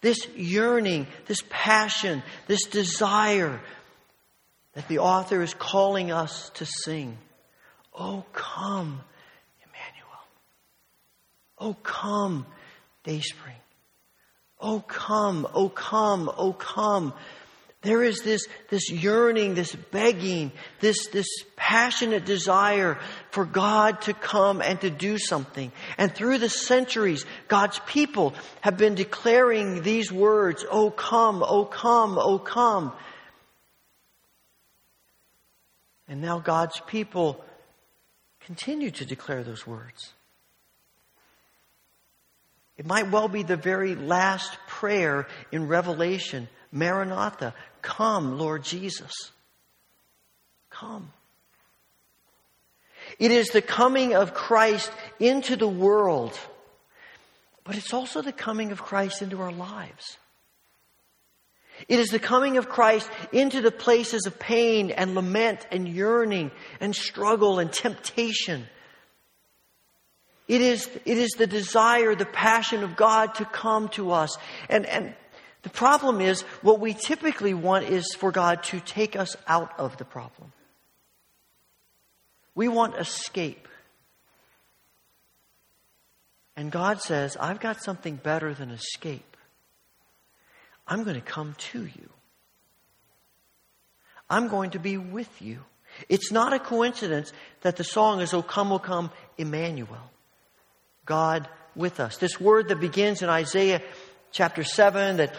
This 0.01 0.27
yearning, 0.35 1.07
this 1.27 1.43
passion, 1.49 2.23
this 2.47 2.65
desire 2.65 3.61
that 4.73 4.87
the 4.87 4.99
author 4.99 5.41
is 5.41 5.53
calling 5.53 6.11
us 6.11 6.49
to 6.55 6.65
sing. 6.65 7.17
Oh, 7.93 8.25
come. 8.33 9.01
Oh, 11.57 11.75
come, 11.83 12.45
Dayspring. 13.03 13.55
Oh, 14.59 14.79
come, 14.79 15.47
oh, 15.53 15.69
come, 15.69 16.31
oh, 16.37 16.53
come. 16.53 17.13
There 17.81 18.01
is 18.01 18.21
this, 18.21 18.47
this 18.69 18.89
yearning, 18.89 19.55
this 19.55 19.75
begging, 19.75 20.53
this, 20.79 21.07
this 21.07 21.27
passionate 21.57 22.23
desire 22.23 22.97
for 23.31 23.43
God 23.43 24.01
to 24.03 24.13
come 24.13 24.61
and 24.61 24.79
to 24.81 24.89
do 24.89 25.17
something. 25.17 25.69
And 25.97 26.15
through 26.15 26.37
the 26.37 26.47
centuries, 26.47 27.25
God's 27.49 27.79
people 27.85 28.35
have 28.61 28.77
been 28.77 28.95
declaring 28.95 29.81
these 29.81 30.13
words, 30.13 30.65
Oh 30.71 30.91
come, 30.91 31.43
oh 31.45 31.65
come, 31.65 32.17
oh 32.17 32.39
come. 32.39 32.93
And 36.07 36.21
now 36.21 36.39
God's 36.39 36.79
people 36.87 37.43
continue 38.39 38.91
to 38.91 39.05
declare 39.05 39.43
those 39.43 39.67
words. 39.67 40.13
It 42.77 42.85
might 42.85 43.11
well 43.11 43.27
be 43.27 43.43
the 43.43 43.57
very 43.57 43.95
last 43.95 44.57
prayer 44.67 45.27
in 45.51 45.67
Revelation 45.67 46.47
Maranatha, 46.71 47.53
come, 47.83 48.39
Lord 48.39 48.63
Jesus. 48.63 49.13
Come. 50.71 51.13
It 53.19 53.29
is 53.29 53.49
the 53.49 53.61
coming 53.61 54.15
of 54.15 54.33
Christ 54.33 54.91
into 55.19 55.55
the 55.55 55.67
world, 55.67 56.37
but 57.63 57.77
it's 57.77 57.93
also 57.93 58.21
the 58.21 58.31
coming 58.31 58.71
of 58.71 58.81
Christ 58.81 59.21
into 59.21 59.39
our 59.39 59.51
lives. 59.51 60.17
It 61.87 61.99
is 61.99 62.09
the 62.09 62.19
coming 62.19 62.57
of 62.57 62.69
Christ 62.69 63.09
into 63.31 63.61
the 63.61 63.71
places 63.71 64.25
of 64.25 64.39
pain 64.39 64.89
and 64.89 65.15
lament 65.15 65.67
and 65.71 65.87
yearning 65.87 66.51
and 66.79 66.95
struggle 66.95 67.59
and 67.59 67.71
temptation. 67.71 68.67
It 70.47 70.61
is, 70.61 70.89
it 71.05 71.17
is 71.17 71.31
the 71.31 71.47
desire, 71.47 72.15
the 72.15 72.25
passion 72.25 72.83
of 72.83 72.95
God 72.95 73.35
to 73.35 73.45
come 73.45 73.89
to 73.89 74.11
us. 74.11 74.37
And, 74.69 74.85
and 74.85 75.13
the 75.61 75.69
problem 75.69 76.19
is, 76.19 76.41
what 76.61 76.79
we 76.79 76.93
typically 76.93 77.53
want 77.53 77.85
is 77.85 78.13
for 78.17 78.31
God 78.31 78.63
to 78.63 78.79
take 78.81 79.15
us 79.15 79.37
out 79.47 79.79
of 79.79 79.97
the 79.97 80.05
problem. 80.05 80.51
We 82.55 82.67
want 82.67 82.97
escape. 82.97 83.67
And 86.55 86.71
God 86.71 87.01
says, 87.01 87.35
I've 87.39 87.59
got 87.59 87.81
something 87.81 88.17
better 88.17 88.53
than 88.53 88.69
escape. 88.69 89.37
I'm 90.87 91.03
going 91.03 91.15
to 91.15 91.21
come 91.21 91.55
to 91.71 91.85
you. 91.85 92.09
I'm 94.29 94.49
going 94.49 94.71
to 94.71 94.79
be 94.79 94.97
with 94.97 95.41
you. 95.41 95.59
It's 96.09 96.31
not 96.31 96.53
a 96.53 96.59
coincidence 96.59 97.31
that 97.61 97.77
the 97.77 97.83
song 97.83 98.19
is, 98.19 98.33
O 98.33 98.41
come, 98.41 98.71
O 98.71 98.79
come, 98.79 99.11
Emmanuel. 99.37 100.11
God 101.05 101.47
with 101.75 101.99
us. 101.99 102.17
This 102.17 102.39
word 102.39 102.69
that 102.69 102.79
begins 102.79 103.21
in 103.21 103.29
Isaiah 103.29 103.81
chapter 104.31 104.63
7 104.63 105.17
that 105.17 105.33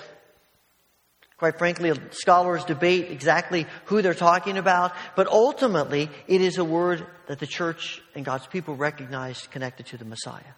Quite 1.37 1.59
frankly, 1.59 1.93
scholars 2.13 2.65
debate 2.65 3.11
exactly 3.11 3.67
who 3.87 4.03
they're 4.03 4.15
talking 4.15 4.57
about, 4.57 4.93
but 5.17 5.27
ultimately, 5.27 6.09
it 6.29 6.41
is 6.41 6.59
a 6.59 6.65
word 6.65 7.05
that 7.27 7.41
the 7.41 7.47
church 7.47 8.01
and 8.15 8.25
God's 8.25 8.47
people 8.47 8.77
recognize 8.77 9.47
connected 9.49 9.87
to 9.87 9.97
the 9.97 10.05
Messiah. 10.05 10.55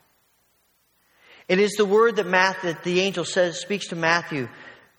It 1.48 1.58
is 1.58 1.72
the 1.72 1.86
word 1.86 2.16
that, 2.16 2.26
Matthew, 2.26 2.72
that 2.72 2.84
the 2.84 3.00
angel 3.00 3.24
says, 3.24 3.58
speaks 3.58 3.88
to 3.88 3.96
Matthew 3.96 4.48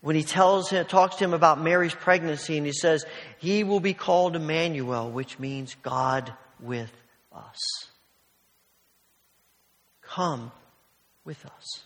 when 0.00 0.16
he 0.16 0.24
tells 0.24 0.68
him, 0.70 0.84
talks 0.84 1.16
to 1.16 1.24
him 1.24 1.34
about 1.34 1.60
Mary's 1.60 1.94
pregnancy, 1.94 2.56
and 2.56 2.66
he 2.66 2.72
says, 2.72 3.04
He 3.38 3.64
will 3.64 3.80
be 3.80 3.94
called 3.94 4.34
Emmanuel, 4.34 5.10
which 5.10 5.38
means 5.38 5.76
God 5.82 6.32
with 6.60 6.92
us. 7.32 7.56
Come 10.18 10.50
with 11.24 11.46
us. 11.46 11.84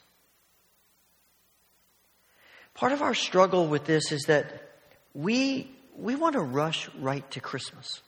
Part 2.72 2.92
of 2.92 3.02
our 3.02 3.12
struggle 3.12 3.66
with 3.66 3.84
this 3.84 4.10
is 4.10 4.22
that 4.22 4.70
we, 5.12 5.70
we 5.98 6.14
want 6.14 6.32
to 6.32 6.40
rush 6.40 6.88
right 6.98 7.30
to 7.32 7.40
Christmas. 7.40 8.00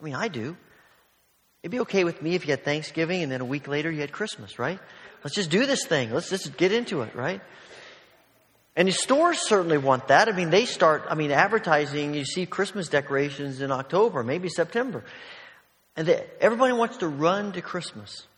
I 0.00 0.04
mean, 0.04 0.14
I 0.14 0.28
do. 0.28 0.56
It'd 1.64 1.72
be 1.72 1.80
okay 1.80 2.04
with 2.04 2.22
me 2.22 2.36
if 2.36 2.46
you 2.46 2.52
had 2.52 2.64
Thanksgiving 2.64 3.24
and 3.24 3.32
then 3.32 3.40
a 3.40 3.44
week 3.44 3.66
later 3.66 3.90
you 3.90 4.00
had 4.00 4.12
Christmas, 4.12 4.60
right? 4.60 4.78
Let's 5.24 5.34
just 5.34 5.50
do 5.50 5.66
this 5.66 5.84
thing. 5.84 6.12
Let's 6.12 6.30
just 6.30 6.56
get 6.56 6.70
into 6.70 7.02
it, 7.02 7.16
right? 7.16 7.40
And 8.76 8.86
the 8.86 8.92
stores 8.92 9.40
certainly 9.40 9.78
want 9.78 10.06
that. 10.06 10.28
I 10.28 10.32
mean, 10.36 10.50
they 10.50 10.66
start, 10.66 11.02
I 11.10 11.16
mean, 11.16 11.32
advertising, 11.32 12.14
you 12.14 12.24
see 12.24 12.46
Christmas 12.46 12.88
decorations 12.88 13.60
in 13.60 13.72
October, 13.72 14.22
maybe 14.22 14.48
September. 14.48 15.02
And 15.96 16.06
they, 16.06 16.24
everybody 16.40 16.72
wants 16.74 16.98
to 16.98 17.08
run 17.08 17.50
to 17.54 17.60
Christmas. 17.60 18.28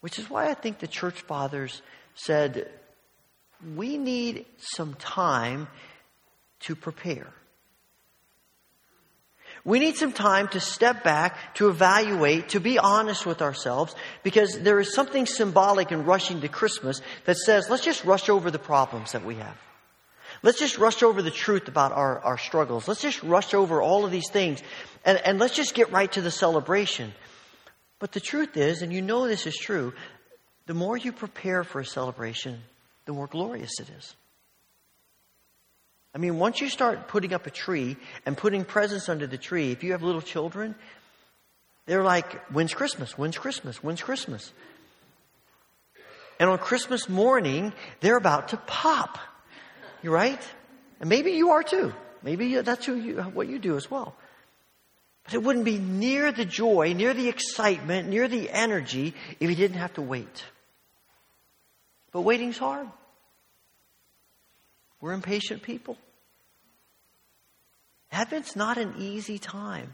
Which 0.00 0.18
is 0.18 0.30
why 0.30 0.48
I 0.48 0.54
think 0.54 0.78
the 0.78 0.86
church 0.86 1.22
fathers 1.22 1.82
said, 2.14 2.70
we 3.74 3.98
need 3.98 4.46
some 4.58 4.94
time 4.94 5.68
to 6.60 6.76
prepare. 6.76 7.26
We 9.64 9.80
need 9.80 9.96
some 9.96 10.12
time 10.12 10.48
to 10.48 10.60
step 10.60 11.02
back, 11.02 11.54
to 11.56 11.68
evaluate, 11.68 12.50
to 12.50 12.60
be 12.60 12.78
honest 12.78 13.26
with 13.26 13.42
ourselves, 13.42 13.94
because 14.22 14.58
there 14.60 14.78
is 14.78 14.94
something 14.94 15.26
symbolic 15.26 15.92
in 15.92 16.04
rushing 16.04 16.40
to 16.40 16.48
Christmas 16.48 17.00
that 17.24 17.36
says, 17.36 17.68
let's 17.68 17.84
just 17.84 18.04
rush 18.04 18.28
over 18.28 18.50
the 18.50 18.58
problems 18.58 19.12
that 19.12 19.24
we 19.24 19.34
have. 19.34 19.56
Let's 20.42 20.58
just 20.58 20.78
rush 20.78 21.02
over 21.02 21.20
the 21.20 21.30
truth 21.30 21.68
about 21.68 21.92
our, 21.92 22.20
our 22.20 22.38
struggles. 22.38 22.86
Let's 22.86 23.02
just 23.02 23.22
rush 23.22 23.54
over 23.54 23.82
all 23.82 24.04
of 24.04 24.12
these 24.12 24.30
things 24.30 24.62
and, 25.04 25.18
and 25.18 25.38
let's 25.38 25.54
just 25.54 25.74
get 25.74 25.90
right 25.90 26.10
to 26.12 26.20
the 26.20 26.30
celebration. 26.30 27.12
But 27.98 28.12
the 28.12 28.20
truth 28.20 28.56
is, 28.56 28.82
and 28.82 28.92
you 28.92 29.02
know 29.02 29.26
this 29.26 29.46
is 29.46 29.56
true, 29.56 29.92
the 30.66 30.74
more 30.74 30.96
you 30.96 31.12
prepare 31.12 31.64
for 31.64 31.80
a 31.80 31.84
celebration, 31.84 32.60
the 33.06 33.12
more 33.12 33.26
glorious 33.26 33.80
it 33.80 33.88
is. 33.98 34.14
I 36.14 36.18
mean, 36.18 36.38
once 36.38 36.60
you 36.60 36.68
start 36.68 37.08
putting 37.08 37.32
up 37.32 37.46
a 37.46 37.50
tree 37.50 37.96
and 38.24 38.36
putting 38.36 38.64
presents 38.64 39.08
under 39.08 39.26
the 39.26 39.38
tree, 39.38 39.72
if 39.72 39.82
you 39.82 39.92
have 39.92 40.02
little 40.02 40.22
children, 40.22 40.74
they're 41.86 42.04
like, 42.04 42.46
when's 42.52 42.74
Christmas? 42.74 43.16
When's 43.16 43.38
Christmas? 43.38 43.82
When's 43.82 44.02
Christmas? 44.02 44.52
And 46.40 46.48
on 46.48 46.58
Christmas 46.58 47.08
morning, 47.08 47.72
they're 48.00 48.16
about 48.16 48.48
to 48.48 48.56
pop. 48.58 49.18
You 50.02 50.12
right? 50.12 50.40
And 51.00 51.08
maybe 51.08 51.32
you 51.32 51.50
are 51.50 51.62
too. 51.62 51.92
Maybe 52.22 52.54
that's 52.60 52.84
who 52.84 52.94
you, 52.94 53.22
what 53.22 53.48
you 53.48 53.58
do 53.58 53.76
as 53.76 53.90
well. 53.90 54.14
But 55.28 55.34
it 55.34 55.42
wouldn't 55.42 55.66
be 55.66 55.76
near 55.76 56.32
the 56.32 56.46
joy, 56.46 56.94
near 56.94 57.12
the 57.12 57.28
excitement, 57.28 58.08
near 58.08 58.28
the 58.28 58.48
energy 58.48 59.12
if 59.38 59.50
you 59.50 59.54
didn't 59.54 59.76
have 59.76 59.92
to 59.94 60.02
wait. 60.02 60.42
But 62.12 62.22
waiting's 62.22 62.56
hard. 62.56 62.88
We're 65.02 65.12
impatient 65.12 65.62
people. 65.62 65.98
Advent's 68.10 68.56
not 68.56 68.78
an 68.78 68.94
easy 68.98 69.38
time. 69.38 69.92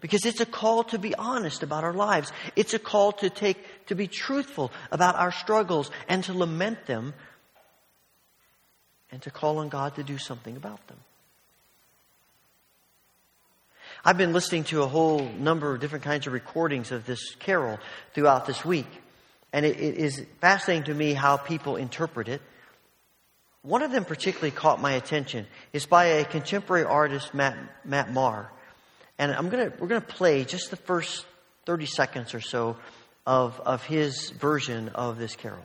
Because 0.00 0.24
it's 0.24 0.40
a 0.40 0.46
call 0.46 0.84
to 0.84 0.98
be 1.00 1.16
honest 1.16 1.64
about 1.64 1.82
our 1.82 1.92
lives. 1.92 2.30
It's 2.54 2.74
a 2.74 2.78
call 2.78 3.10
to 3.14 3.28
take, 3.28 3.58
to 3.86 3.96
be 3.96 4.06
truthful 4.06 4.70
about 4.92 5.16
our 5.16 5.32
struggles 5.32 5.90
and 6.08 6.22
to 6.22 6.34
lament 6.34 6.86
them 6.86 7.14
and 9.10 9.20
to 9.22 9.32
call 9.32 9.58
on 9.58 9.68
God 9.68 9.96
to 9.96 10.04
do 10.04 10.18
something 10.18 10.56
about 10.56 10.86
them. 10.86 10.98
I've 14.04 14.18
been 14.18 14.32
listening 14.32 14.64
to 14.64 14.82
a 14.82 14.86
whole 14.86 15.20
number 15.20 15.74
of 15.74 15.80
different 15.80 16.04
kinds 16.04 16.26
of 16.26 16.32
recordings 16.32 16.92
of 16.92 17.04
this 17.06 17.34
carol 17.36 17.78
throughout 18.14 18.46
this 18.46 18.64
week. 18.64 18.86
And 19.52 19.66
it, 19.66 19.78
it 19.80 19.96
is 19.96 20.24
fascinating 20.40 20.84
to 20.84 20.94
me 20.94 21.14
how 21.14 21.36
people 21.36 21.76
interpret 21.76 22.28
it. 22.28 22.40
One 23.62 23.82
of 23.82 23.90
them 23.90 24.04
particularly 24.04 24.52
caught 24.52 24.80
my 24.80 24.92
attention. 24.92 25.46
It's 25.72 25.86
by 25.86 26.04
a 26.06 26.24
contemporary 26.24 26.84
artist, 26.84 27.34
Matt, 27.34 27.56
Matt 27.84 28.12
Maher. 28.12 28.50
And 29.18 29.32
I'm 29.32 29.48
gonna, 29.48 29.72
we're 29.78 29.88
going 29.88 30.00
to 30.00 30.06
play 30.06 30.44
just 30.44 30.70
the 30.70 30.76
first 30.76 31.26
30 31.66 31.86
seconds 31.86 32.34
or 32.34 32.40
so 32.40 32.76
of, 33.26 33.60
of 33.60 33.84
his 33.84 34.30
version 34.30 34.90
of 34.90 35.18
this 35.18 35.34
carol. 35.34 35.64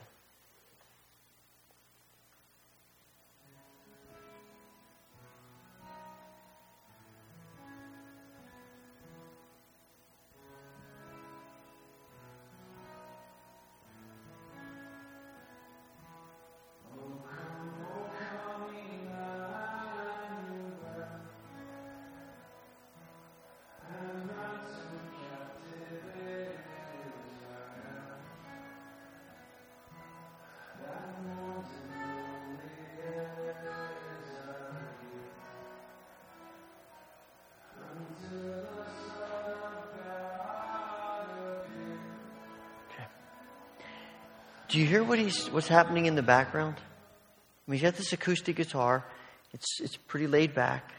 Do 44.73 44.79
you 44.79 44.87
hear 44.87 45.03
what 45.03 45.19
he's, 45.19 45.45
what's 45.49 45.67
happening 45.67 46.07
in 46.07 46.15
the 46.15 46.23
background? 46.23 46.77
I 46.79 47.69
mean, 47.69 47.79
he's 47.79 47.83
got 47.83 47.95
this 47.95 48.11
acoustic 48.11 48.55
guitar. 48.55 49.05
It's, 49.53 49.67
it's 49.79 49.95
pretty 49.95 50.25
laid 50.25 50.55
back. 50.55 50.91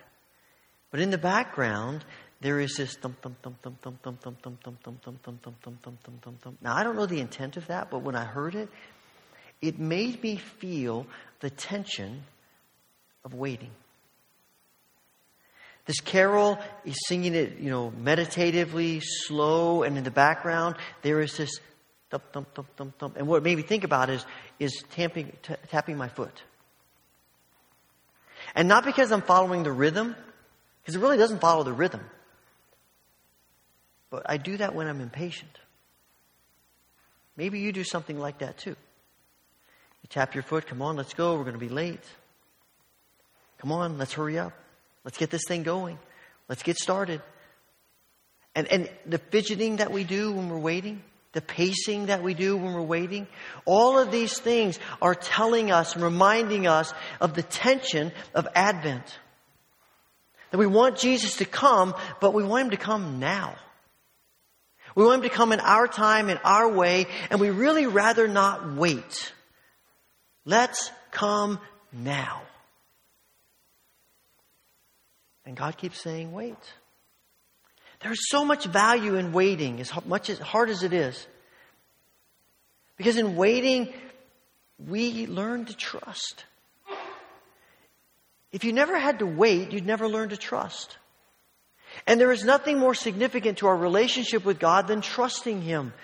But 0.93 1.01
in 1.01 1.11
the 1.11 1.19
background, 1.19 2.05
there 2.41 2.61
is 2.61 2.77
this 2.77 2.95
thump, 2.95 3.21
thump, 3.21 3.43
thump, 3.43 3.61
thump, 3.63 3.83
thump, 3.83 4.01
thump, 4.01 4.23
thump, 4.23 4.41
thump, 4.41 4.63
thump, 4.63 5.03
thump, 5.03 5.03
thump, 5.03 5.43
thump, 5.43 5.61
thump, 5.61 5.83
thump, 5.83 6.03
thump, 6.05 6.23
thump, 6.23 6.41
thump. 6.41 6.59
Now, 6.63 6.77
I 6.77 6.85
don't 6.85 6.95
know 6.95 7.07
the 7.07 7.19
intent 7.19 7.57
of 7.57 7.67
that, 7.67 7.91
but 7.91 8.03
when 8.03 8.15
I 8.15 8.25
heard 8.25 8.55
it, 8.55 8.69
it 9.61 9.81
made 9.81 10.23
me 10.23 10.37
feel 10.37 11.09
the 11.41 11.51
tension 11.51 12.23
of 13.25 13.35
waiting. 13.35 13.73
This 15.87 15.99
carol 15.99 16.61
is 16.85 16.95
singing 17.09 17.35
it, 17.35 17.59
you 17.59 17.71
know, 17.71 17.91
meditatively, 17.91 19.01
slow, 19.01 19.83
and 19.83 19.99
in 19.99 20.05
the 20.05 20.13
background, 20.13 20.77
there 21.03 21.21
is 21.21 21.37
this 21.37 21.51
thump, 22.15 22.33
thump, 22.33 22.55
thump, 22.55 22.77
thump, 22.77 22.99
thump. 22.99 23.17
And 23.17 23.27
what 23.27 23.43
made 23.43 23.57
me 23.57 23.63
think 23.63 23.85
about 23.85 24.09
is, 24.09 24.25
is 24.61 24.85
tapping, 24.93 25.33
t- 25.43 25.55
tapping 25.69 25.97
my 25.97 26.09
foot. 26.09 26.43
And 28.55 28.69
not 28.69 28.85
because 28.85 29.11
I'm 29.11 29.23
following 29.23 29.65
the 29.65 29.73
rhythm, 29.73 30.15
because 30.81 30.95
it 30.95 31.01
really 31.01 31.17
doesn't 31.17 31.41
follow 31.41 31.65
the 31.65 31.73
rhythm. 31.73 32.03
But 34.11 34.23
I 34.27 34.37
do 34.37 34.57
that 34.59 34.75
when 34.75 34.87
I'm 34.87 35.01
impatient. 35.01 35.59
Maybe 37.37 37.59
you 37.59 37.73
do 37.73 37.83
something 37.83 38.19
like 38.19 38.39
that 38.39 38.59
too. 38.59 38.77
You 40.03 40.09
tap 40.09 40.35
your 40.35 40.45
foot, 40.45 40.67
come 40.67 40.83
on, 40.83 40.97
let's 40.97 41.15
go, 41.15 41.37
we're 41.37 41.45
going 41.45 41.55
to 41.55 41.59
be 41.59 41.69
late. 41.69 42.05
Come 43.59 43.73
on, 43.73 43.99
let's 43.99 44.13
hurry 44.13 44.39
up. 44.39 44.53
Let's 45.05 45.19
get 45.19 45.31
this 45.31 45.43
thing 45.49 45.65
going. 45.65 45.99
Let's 46.49 46.63
get 46.63 46.77
started. 46.77 47.23
And, 48.55 48.69
and 48.69 48.91
the 49.05 49.19
fidgeting 49.19 49.77
that 49.77 49.91
we 49.91 50.05
do 50.05 50.31
when 50.33 50.49
we're 50.49 50.59
waiting, 50.59 51.03
the 51.35 51.43
pacing 51.43 52.07
that 52.07 52.23
we 52.23 52.33
do 52.33 52.57
when 52.57 52.73
we're 52.73 52.83
waiting, 52.83 53.27
all 53.67 53.99
of 53.99 54.11
these 54.11 54.39
things 54.39 54.79
are 55.03 55.15
telling 55.15 55.71
us 55.71 55.95
and 55.95 56.03
reminding 56.03 56.67
us 56.67 56.95
of 57.21 57.35
the 57.35 57.43
tension 57.43 58.13
of 58.35 58.49
Advent. 58.55 59.05
That 60.51 60.59
we 60.59 60.67
want 60.67 60.97
Jesus 60.97 61.37
to 61.39 61.45
come, 61.45 61.95
but 62.21 62.33
we 62.33 62.45
want 62.45 62.67
him 62.67 62.71
to 62.71 62.77
come 62.77 63.19
now. 63.19 63.57
We 64.95 65.05
want 65.05 65.25
him 65.25 65.29
to 65.29 65.35
come 65.35 65.53
in 65.53 65.61
our 65.61 65.89
time, 65.89 66.31
in 66.31 66.39
our 66.45 66.69
way, 66.69 67.07
and 67.29 67.41
we 67.41 67.51
really 67.51 67.87
rather 67.87 68.29
not 68.29 68.75
wait. 68.75 69.33
Let's 70.45 70.91
come 71.11 71.59
now. 71.93 72.43
And 75.45 75.57
God 75.57 75.77
keeps 75.77 76.01
saying, 76.01 76.33
wait. 76.33 76.57
There's 78.05 78.29
so 78.29 78.45
much 78.45 78.67
value 78.67 79.15
in 79.15 79.33
waiting, 79.33 79.81
as 79.81 79.91
much 80.05 80.29
as 80.29 80.39
hard 80.39 80.69
as 80.69 80.83
it 80.83 80.93
is. 80.93 81.27
Because 82.99 83.17
in 83.17 83.35
waiting, 83.35 83.95
we 84.79 85.27
learn 85.27 85.65
to 85.65 85.75
trust. 85.75 86.45
If 88.53 88.63
you 88.63 88.75
never 88.75 88.99
had 88.99 89.21
to 89.21 89.27
wait, 89.27 89.73
you'd 89.73 89.87
never 89.87 90.07
learn 90.07 90.29
to 90.29 90.37
trust. 90.37 90.99
And 92.07 92.21
there 92.21 92.31
is 92.31 92.45
nothing 92.45 92.79
more 92.79 92.95
significant 92.95 93.59
to 93.59 93.69
our 93.69 93.77
relationship 93.77 94.45
with 94.45 94.59
God 94.59 94.87
than 94.87 95.01
trusting 95.01 95.63
Him. 95.63 95.95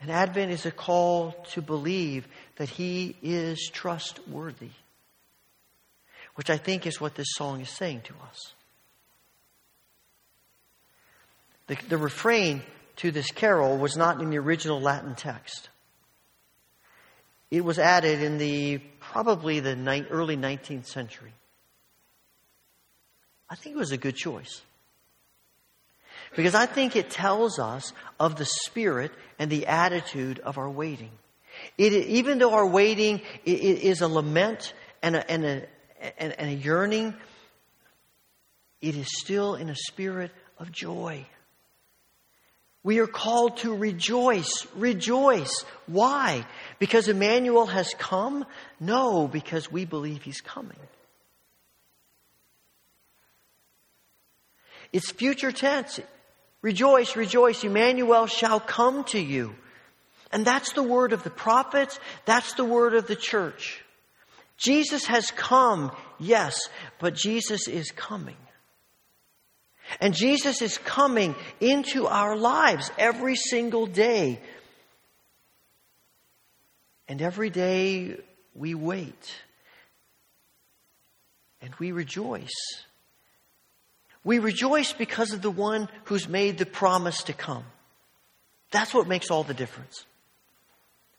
And 0.00 0.10
Advent 0.10 0.52
is 0.52 0.64
a 0.64 0.70
call 0.70 1.32
to 1.50 1.60
believe 1.60 2.26
that 2.56 2.70
He 2.70 3.14
is 3.22 3.68
trustworthy, 3.68 4.70
which 6.36 6.48
I 6.48 6.56
think 6.56 6.86
is 6.86 6.98
what 6.98 7.14
this 7.14 7.34
song 7.34 7.60
is 7.60 7.68
saying 7.68 8.00
to 8.04 8.14
us. 8.30 8.54
The, 11.70 11.78
the 11.88 11.98
refrain 11.98 12.64
to 12.96 13.12
this 13.12 13.30
carol 13.30 13.78
was 13.78 13.96
not 13.96 14.20
in 14.20 14.30
the 14.30 14.38
original 14.38 14.80
Latin 14.80 15.14
text. 15.14 15.68
It 17.48 17.64
was 17.64 17.78
added 17.78 18.20
in 18.20 18.38
the 18.38 18.78
probably 18.98 19.60
the 19.60 19.76
ni- 19.76 20.04
early 20.10 20.36
19th 20.36 20.86
century. 20.86 21.32
I 23.48 23.54
think 23.54 23.76
it 23.76 23.78
was 23.78 23.92
a 23.92 23.96
good 23.96 24.16
choice. 24.16 24.62
Because 26.34 26.56
I 26.56 26.66
think 26.66 26.96
it 26.96 27.08
tells 27.08 27.60
us 27.60 27.92
of 28.18 28.34
the 28.34 28.46
spirit 28.46 29.12
and 29.38 29.48
the 29.48 29.68
attitude 29.68 30.40
of 30.40 30.58
our 30.58 30.68
waiting. 30.68 31.12
It, 31.78 31.92
even 31.92 32.38
though 32.38 32.52
our 32.52 32.66
waiting 32.66 33.22
is 33.44 34.00
a 34.00 34.08
lament 34.08 34.74
and 35.04 35.14
a, 35.14 35.30
and, 35.30 35.44
a, 35.44 35.68
and 36.02 36.50
a 36.50 36.54
yearning, 36.54 37.14
it 38.80 38.96
is 38.96 39.06
still 39.20 39.54
in 39.54 39.70
a 39.70 39.76
spirit 39.76 40.32
of 40.58 40.72
joy. 40.72 41.26
We 42.82 42.98
are 43.00 43.06
called 43.06 43.58
to 43.58 43.76
rejoice. 43.76 44.66
Rejoice. 44.74 45.64
Why? 45.86 46.46
Because 46.78 47.08
Emmanuel 47.08 47.66
has 47.66 47.92
come? 47.98 48.46
No, 48.78 49.28
because 49.28 49.70
we 49.70 49.84
believe 49.84 50.22
he's 50.22 50.40
coming. 50.40 50.78
It's 54.92 55.10
future 55.10 55.52
tense. 55.52 56.00
Rejoice, 56.62 57.16
rejoice. 57.16 57.64
Emmanuel 57.64 58.26
shall 58.26 58.60
come 58.60 59.04
to 59.04 59.18
you. 59.20 59.54
And 60.32 60.44
that's 60.44 60.72
the 60.72 60.82
word 60.82 61.12
of 61.12 61.22
the 61.22 61.30
prophets. 61.30 61.98
That's 62.24 62.54
the 62.54 62.64
word 62.64 62.94
of 62.94 63.06
the 63.06 63.16
church. 63.16 63.82
Jesus 64.56 65.06
has 65.06 65.30
come, 65.30 65.90
yes, 66.18 66.68
but 66.98 67.14
Jesus 67.14 67.66
is 67.66 67.90
coming. 67.90 68.36
And 70.00 70.14
Jesus 70.14 70.62
is 70.62 70.78
coming 70.78 71.34
into 71.60 72.06
our 72.06 72.36
lives 72.36 72.90
every 72.98 73.36
single 73.36 73.86
day. 73.86 74.40
And 77.08 77.20
every 77.20 77.50
day 77.50 78.16
we 78.54 78.74
wait. 78.74 79.34
And 81.60 81.74
we 81.78 81.92
rejoice. 81.92 82.84
We 84.22 84.38
rejoice 84.38 84.92
because 84.92 85.32
of 85.32 85.42
the 85.42 85.50
one 85.50 85.88
who's 86.04 86.28
made 86.28 86.58
the 86.58 86.66
promise 86.66 87.24
to 87.24 87.32
come. 87.32 87.64
That's 88.70 88.94
what 88.94 89.08
makes 89.08 89.30
all 89.30 89.42
the 89.42 89.54
difference. 89.54 90.04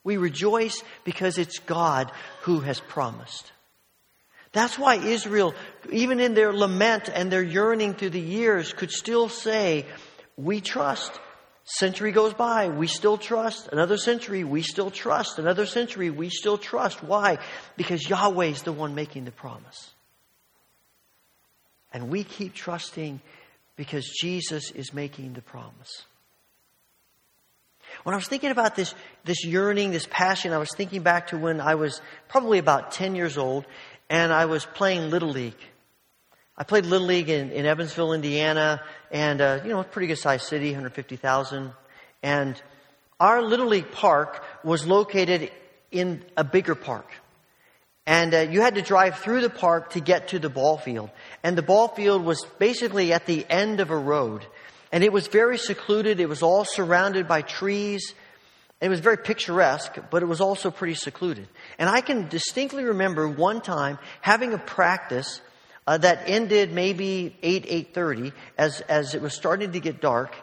We 0.03 0.17
rejoice 0.17 0.81
because 1.03 1.37
it's 1.37 1.59
God 1.59 2.11
who 2.41 2.61
has 2.61 2.79
promised. 2.79 3.51
That's 4.53 4.77
why 4.77 4.95
Israel, 4.95 5.53
even 5.91 6.19
in 6.19 6.33
their 6.33 6.51
lament 6.51 7.09
and 7.13 7.31
their 7.31 7.43
yearning 7.43 7.93
through 7.93 8.09
the 8.09 8.19
years, 8.19 8.73
could 8.73 8.91
still 8.91 9.29
say, 9.29 9.85
We 10.35 10.61
trust. 10.61 11.19
Century 11.63 12.11
goes 12.11 12.33
by, 12.33 12.67
we 12.67 12.87
still 12.87 13.17
trust. 13.17 13.69
Another 13.71 13.95
century, 13.95 14.43
we 14.43 14.61
still 14.61 14.91
trust. 14.91 15.39
Another 15.39 15.65
century, 15.65 16.09
we 16.09 16.29
still 16.29 16.57
trust. 16.57 17.01
Why? 17.03 17.37
Because 17.77 18.09
Yahweh 18.09 18.47
is 18.47 18.63
the 18.63 18.73
one 18.73 18.93
making 18.93 19.25
the 19.25 19.31
promise. 19.31 19.91
And 21.93 22.09
we 22.09 22.23
keep 22.23 22.53
trusting 22.53 23.21
because 23.75 24.09
Jesus 24.09 24.71
is 24.71 24.93
making 24.93 25.33
the 25.33 25.41
promise. 25.41 26.05
When 28.03 28.13
I 28.13 28.17
was 28.17 28.27
thinking 28.27 28.51
about 28.51 28.75
this, 28.75 28.93
this 29.25 29.45
yearning, 29.45 29.91
this 29.91 30.07
passion, 30.09 30.53
I 30.53 30.57
was 30.57 30.69
thinking 30.75 31.03
back 31.03 31.27
to 31.27 31.37
when 31.37 31.59
I 31.61 31.75
was 31.75 32.01
probably 32.27 32.57
about 32.57 32.91
10 32.91 33.15
years 33.15 33.37
old 33.37 33.65
and 34.11 34.33
I 34.33 34.45
was 34.45 34.65
playing 34.65 35.09
Little 35.09 35.29
League. 35.29 35.55
I 36.57 36.65
played 36.65 36.85
Little 36.85 37.07
League 37.07 37.29
in, 37.29 37.49
in 37.51 37.65
Evansville, 37.65 38.11
Indiana, 38.11 38.81
and, 39.09 39.39
uh, 39.39 39.61
you 39.63 39.69
know, 39.69 39.79
a 39.79 39.85
pretty 39.85 40.07
good 40.07 40.17
sized 40.17 40.47
city, 40.47 40.71
150,000. 40.71 41.71
And 42.21 42.61
our 43.21 43.41
Little 43.41 43.67
League 43.67 43.89
park 43.91 44.43
was 44.65 44.85
located 44.85 45.49
in 45.91 46.25
a 46.35 46.43
bigger 46.43 46.75
park. 46.75 47.07
And 48.05 48.33
uh, 48.33 48.39
you 48.39 48.59
had 48.59 48.75
to 48.75 48.81
drive 48.81 49.19
through 49.19 49.41
the 49.41 49.49
park 49.49 49.91
to 49.91 50.01
get 50.01 50.27
to 50.29 50.39
the 50.39 50.49
ball 50.49 50.77
field. 50.77 51.09
And 51.41 51.57
the 51.57 51.61
ball 51.61 51.87
field 51.87 52.25
was 52.25 52.45
basically 52.59 53.13
at 53.13 53.25
the 53.25 53.45
end 53.49 53.79
of 53.79 53.91
a 53.91 53.97
road. 53.97 54.45
And 54.91 55.05
it 55.05 55.13
was 55.13 55.27
very 55.27 55.57
secluded. 55.57 56.19
It 56.19 56.27
was 56.27 56.43
all 56.43 56.65
surrounded 56.65 57.29
by 57.29 57.43
trees. 57.43 58.13
It 58.81 58.89
was 58.89 58.99
very 58.99 59.17
picturesque, 59.17 59.95
but 60.09 60.23
it 60.23 60.25
was 60.25 60.41
also 60.41 60.71
pretty 60.71 60.95
secluded. 60.95 61.47
And 61.77 61.87
I 61.87 62.01
can 62.01 62.27
distinctly 62.27 62.83
remember 62.83 63.27
one 63.27 63.61
time 63.61 63.99
having 64.21 64.53
a 64.53 64.57
practice 64.57 65.39
uh, 65.85 65.99
that 65.99 66.23
ended 66.25 66.71
maybe 66.71 67.35
8, 67.43 67.93
8.30 67.93 68.33
as, 68.57 68.81
as 68.81 69.13
it 69.13 69.21
was 69.21 69.35
starting 69.35 69.73
to 69.73 69.79
get 69.79 70.01
dark. 70.01 70.35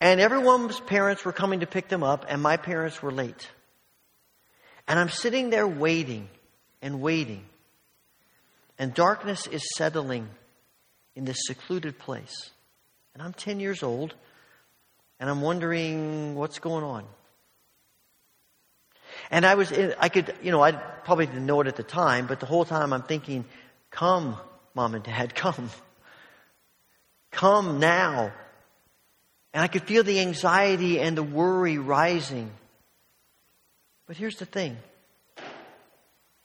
And 0.00 0.20
everyone's 0.20 0.78
parents 0.78 1.24
were 1.24 1.32
coming 1.32 1.60
to 1.60 1.66
pick 1.66 1.88
them 1.88 2.04
up, 2.04 2.24
and 2.28 2.40
my 2.40 2.56
parents 2.56 3.02
were 3.02 3.12
late. 3.12 3.50
And 4.86 4.98
I'm 4.98 5.08
sitting 5.08 5.50
there 5.50 5.66
waiting 5.66 6.28
and 6.82 7.00
waiting. 7.00 7.44
And 8.78 8.94
darkness 8.94 9.46
is 9.48 9.62
settling 9.76 10.28
in 11.14 11.24
this 11.24 11.46
secluded 11.46 11.98
place. 11.98 12.50
And 13.14 13.22
I'm 13.22 13.32
10 13.32 13.60
years 13.60 13.82
old, 13.82 14.14
and 15.18 15.28
I'm 15.28 15.42
wondering 15.42 16.34
what's 16.36 16.58
going 16.58 16.84
on. 16.84 17.04
And 19.32 19.46
I 19.46 19.54
was, 19.54 19.72
I 19.72 20.10
could, 20.10 20.34
you 20.42 20.50
know, 20.50 20.62
I 20.62 20.72
probably 20.72 21.24
didn't 21.24 21.46
know 21.46 21.62
it 21.62 21.66
at 21.66 21.76
the 21.76 21.82
time, 21.82 22.26
but 22.26 22.38
the 22.38 22.44
whole 22.44 22.66
time 22.66 22.92
I'm 22.92 23.02
thinking, 23.02 23.46
come, 23.90 24.36
mom 24.74 24.94
and 24.94 25.02
dad, 25.02 25.34
come. 25.34 25.70
Come 27.30 27.80
now. 27.80 28.30
And 29.54 29.62
I 29.62 29.68
could 29.68 29.84
feel 29.84 30.04
the 30.04 30.20
anxiety 30.20 31.00
and 31.00 31.16
the 31.16 31.22
worry 31.22 31.78
rising. 31.78 32.50
But 34.06 34.18
here's 34.18 34.36
the 34.36 34.44
thing 34.44 34.76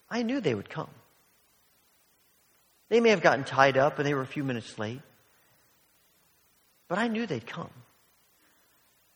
I 0.09 0.23
knew 0.23 0.39
they 0.39 0.55
would 0.55 0.69
come. 0.69 0.89
They 2.87 3.01
may 3.01 3.09
have 3.09 3.21
gotten 3.21 3.43
tied 3.43 3.75
up 3.75 3.99
and 3.99 4.07
they 4.07 4.13
were 4.13 4.21
a 4.21 4.27
few 4.27 4.45
minutes 4.45 4.79
late. 4.79 5.01
But 6.87 6.99
I 6.99 7.09
knew 7.09 7.25
they'd 7.25 7.45
come. 7.45 7.69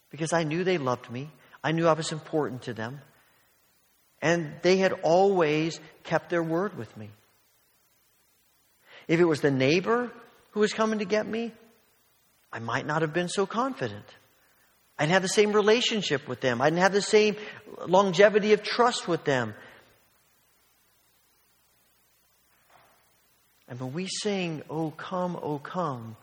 Because 0.09 0.33
I 0.33 0.43
knew 0.43 0.65
they 0.65 0.77
loved 0.77 1.09
me. 1.09 1.29
I 1.63 1.71
knew 1.71 1.87
I 1.87 1.93
was 1.93 2.11
important 2.11 2.63
to 2.63 2.73
them. 2.73 2.99
And 4.21 4.53
they 4.61 4.77
had 4.77 4.93
always 5.03 5.79
kept 6.03 6.29
their 6.29 6.43
word 6.43 6.77
with 6.77 6.95
me. 6.95 7.09
If 9.07 9.19
it 9.19 9.25
was 9.25 9.41
the 9.41 9.51
neighbor 9.51 10.11
who 10.51 10.59
was 10.59 10.73
coming 10.73 10.99
to 10.99 11.05
get 11.05 11.25
me, 11.25 11.51
I 12.53 12.59
might 12.59 12.85
not 12.85 13.01
have 13.01 13.13
been 13.13 13.29
so 13.29 13.45
confident. 13.45 14.05
I 14.97 15.03
didn't 15.03 15.13
have 15.13 15.21
the 15.23 15.29
same 15.29 15.53
relationship 15.53 16.27
with 16.27 16.41
them. 16.41 16.61
I 16.61 16.69
didn't 16.69 16.83
have 16.83 16.93
the 16.93 17.01
same 17.01 17.35
longevity 17.87 18.53
of 18.53 18.61
trust 18.61 19.07
with 19.07 19.23
them. 19.23 19.55
And 23.67 23.79
when 23.79 23.93
we 23.93 24.07
sing, 24.07 24.61
Oh 24.69 24.91
come, 24.91 25.39
oh 25.41 25.57
come, 25.57 26.17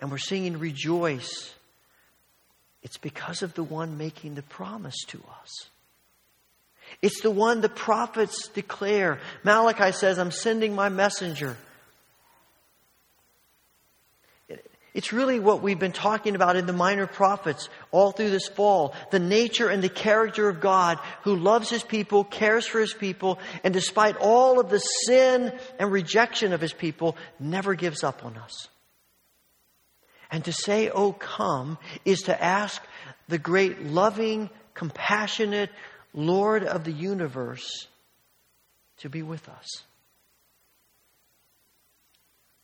and 0.00 0.10
we're 0.10 0.18
singing 0.18 0.58
rejoice, 0.58 1.54
it's 2.82 2.98
because 2.98 3.42
of 3.42 3.54
the 3.54 3.62
one 3.62 3.96
making 3.96 4.34
the 4.34 4.42
promise 4.42 5.04
to 5.08 5.22
us. 5.40 5.70
It's 7.02 7.20
the 7.20 7.30
one 7.30 7.60
the 7.60 7.68
prophets 7.68 8.48
declare. 8.48 9.20
Malachi 9.44 9.92
says, 9.92 10.18
I'm 10.18 10.30
sending 10.30 10.74
my 10.74 10.88
messenger. 10.88 11.56
It's 14.98 15.12
really 15.12 15.38
what 15.38 15.62
we've 15.62 15.78
been 15.78 15.92
talking 15.92 16.34
about 16.34 16.56
in 16.56 16.66
the 16.66 16.72
minor 16.72 17.06
prophets 17.06 17.68
all 17.92 18.10
through 18.10 18.30
this 18.30 18.48
fall. 18.48 18.96
The 19.12 19.20
nature 19.20 19.68
and 19.68 19.80
the 19.80 19.88
character 19.88 20.48
of 20.48 20.60
God 20.60 20.98
who 21.22 21.36
loves 21.36 21.70
his 21.70 21.84
people, 21.84 22.24
cares 22.24 22.66
for 22.66 22.80
his 22.80 22.94
people, 22.94 23.38
and 23.62 23.72
despite 23.72 24.16
all 24.16 24.58
of 24.58 24.70
the 24.70 24.80
sin 24.80 25.52
and 25.78 25.92
rejection 25.92 26.52
of 26.52 26.60
his 26.60 26.72
people, 26.72 27.16
never 27.38 27.74
gives 27.74 28.02
up 28.02 28.24
on 28.24 28.36
us. 28.38 28.68
And 30.32 30.44
to 30.46 30.52
say, 30.52 30.90
Oh, 30.90 31.12
come, 31.12 31.78
is 32.04 32.22
to 32.22 32.42
ask 32.42 32.82
the 33.28 33.38
great, 33.38 33.84
loving, 33.84 34.50
compassionate 34.74 35.70
Lord 36.14 36.64
of 36.64 36.84
the 36.84 36.92
universe 36.92 37.86
to 38.98 39.08
be 39.08 39.22
with 39.22 39.48
us. 39.48 39.82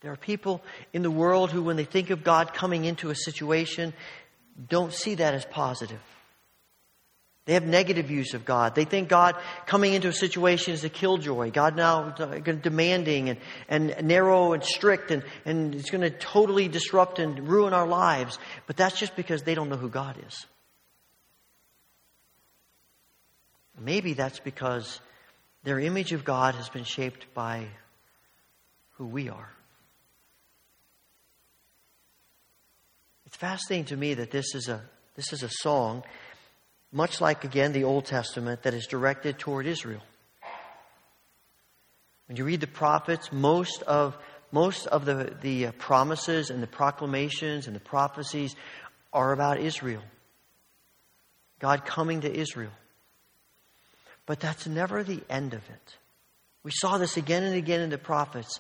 There 0.00 0.12
are 0.12 0.16
people 0.16 0.62
in 0.92 1.02
the 1.02 1.10
world 1.10 1.50
who, 1.50 1.62
when 1.62 1.76
they 1.76 1.84
think 1.84 2.10
of 2.10 2.22
God 2.22 2.52
coming 2.52 2.84
into 2.84 3.08
a 3.08 3.14
situation, 3.14 3.94
don't 4.68 4.92
see 4.92 5.14
that 5.14 5.34
as 5.34 5.44
positive. 5.46 6.00
They 7.46 7.54
have 7.54 7.64
negative 7.66 8.06
views 8.06 8.32
of 8.32 8.44
God. 8.44 8.74
They 8.74 8.84
think 8.84 9.08
God 9.08 9.36
coming 9.66 9.92
into 9.92 10.08
a 10.08 10.12
situation 10.12 10.72
is 10.72 10.82
a 10.82 10.88
killjoy. 10.88 11.50
God 11.50 11.76
now 11.76 12.14
uh, 12.18 12.38
demanding 12.38 13.28
and, 13.28 13.38
and 13.68 13.94
narrow 14.02 14.54
and 14.54 14.64
strict 14.64 15.10
and, 15.10 15.22
and 15.44 15.74
it's 15.74 15.90
going 15.90 16.00
to 16.00 16.10
totally 16.10 16.68
disrupt 16.68 17.18
and 17.18 17.46
ruin 17.46 17.74
our 17.74 17.86
lives. 17.86 18.38
But 18.66 18.78
that's 18.78 18.98
just 18.98 19.14
because 19.14 19.42
they 19.42 19.54
don't 19.54 19.68
know 19.68 19.76
who 19.76 19.90
God 19.90 20.16
is. 20.26 20.46
Maybe 23.78 24.14
that's 24.14 24.38
because 24.38 25.00
their 25.64 25.80
image 25.80 26.12
of 26.12 26.24
God 26.24 26.54
has 26.54 26.68
been 26.68 26.84
shaped 26.84 27.32
by 27.34 27.66
who 28.92 29.06
we 29.06 29.28
are. 29.28 29.50
It's 33.26 33.36
fascinating 33.36 33.86
to 33.86 33.96
me 33.96 34.14
that 34.14 34.30
this 34.30 34.54
is 34.54 34.68
a, 34.68 34.80
this 35.16 35.32
is 35.32 35.42
a 35.42 35.48
song, 35.48 36.04
much 36.92 37.20
like, 37.20 37.42
again, 37.42 37.72
the 37.72 37.84
Old 37.84 38.04
Testament, 38.04 38.62
that 38.62 38.74
is 38.74 38.86
directed 38.86 39.38
toward 39.38 39.66
Israel. 39.66 40.02
When 42.28 42.36
you 42.36 42.44
read 42.44 42.60
the 42.60 42.68
prophets, 42.68 43.32
most 43.32 43.82
of, 43.82 44.16
most 44.52 44.86
of 44.86 45.04
the, 45.04 45.34
the 45.40 45.66
uh, 45.66 45.72
promises 45.72 46.50
and 46.50 46.62
the 46.62 46.68
proclamations 46.68 47.66
and 47.66 47.74
the 47.74 47.80
prophecies 47.80 48.54
are 49.12 49.32
about 49.32 49.58
Israel. 49.58 50.02
God 51.58 51.84
coming 51.84 52.20
to 52.20 52.32
Israel. 52.32 52.70
But 54.26 54.40
that's 54.40 54.66
never 54.66 55.02
the 55.02 55.22
end 55.28 55.54
of 55.54 55.62
it. 55.68 55.96
We 56.62 56.70
saw 56.70 56.98
this 56.98 57.16
again 57.16 57.42
and 57.42 57.54
again 57.54 57.80
in 57.80 57.90
the 57.90 57.98
prophets. 57.98 58.58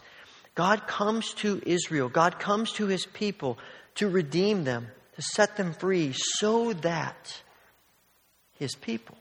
God 0.54 0.86
comes 0.86 1.32
to 1.34 1.62
Israel, 1.64 2.08
God 2.08 2.38
comes 2.38 2.72
to 2.72 2.86
his 2.86 3.06
people 3.06 3.58
to 3.96 4.08
redeem 4.08 4.64
them, 4.64 4.88
to 5.16 5.22
set 5.22 5.56
them 5.56 5.72
free, 5.72 6.12
so 6.14 6.72
that 6.74 7.42
his 8.58 8.74
people 8.74 9.16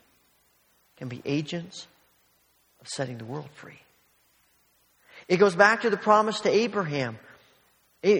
can 0.96 1.08
be 1.08 1.22
agents 1.24 1.86
of 2.80 2.88
setting 2.88 3.18
the 3.18 3.24
world 3.24 3.48
free. 3.54 3.80
It 5.28 5.38
goes 5.38 5.56
back 5.56 5.82
to 5.82 5.90
the 5.90 5.96
promise 5.96 6.40
to 6.40 6.50
Abraham. 6.50 7.18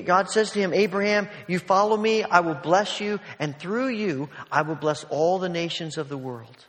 God 0.06 0.30
says 0.30 0.50
to 0.52 0.58
him, 0.58 0.72
Abraham, 0.72 1.28
you 1.46 1.58
follow 1.58 1.96
me, 1.96 2.22
I 2.22 2.40
will 2.40 2.54
bless 2.54 3.00
you, 3.00 3.20
and 3.38 3.56
through 3.58 3.88
you, 3.88 4.30
I 4.50 4.62
will 4.62 4.76
bless 4.76 5.04
all 5.04 5.38
the 5.38 5.50
nations 5.50 5.98
of 5.98 6.08
the 6.08 6.16
world. 6.16 6.64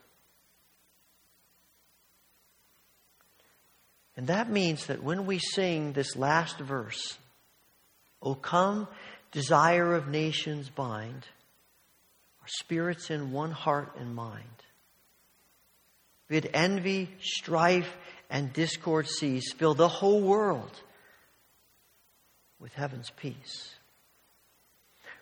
And 4.18 4.28
that 4.28 4.50
means 4.50 4.86
that 4.88 5.04
when 5.04 5.26
we 5.26 5.40
sing 5.40 5.94
this 5.94 6.16
last 6.16 6.60
verse, 6.60 7.18
O 8.22 8.34
come, 8.34 8.88
desire 9.32 9.94
of 9.94 10.08
nations 10.08 10.70
bind, 10.70 11.26
our 12.42 12.48
spirits 12.48 13.10
in 13.10 13.32
one 13.32 13.52
heart 13.52 13.96
and 14.00 14.16
mind. 14.16 14.44
Bid 16.28 16.50
envy, 16.54 17.10
strife, 17.20 17.92
and 18.30 18.54
discord 18.54 19.08
cease, 19.08 19.54
fill 19.54 19.74
the 19.74 19.88
whole 19.88 20.22
world 20.22 20.72
with 22.60 22.74
heaven's 22.74 23.12
peace. 23.12 23.76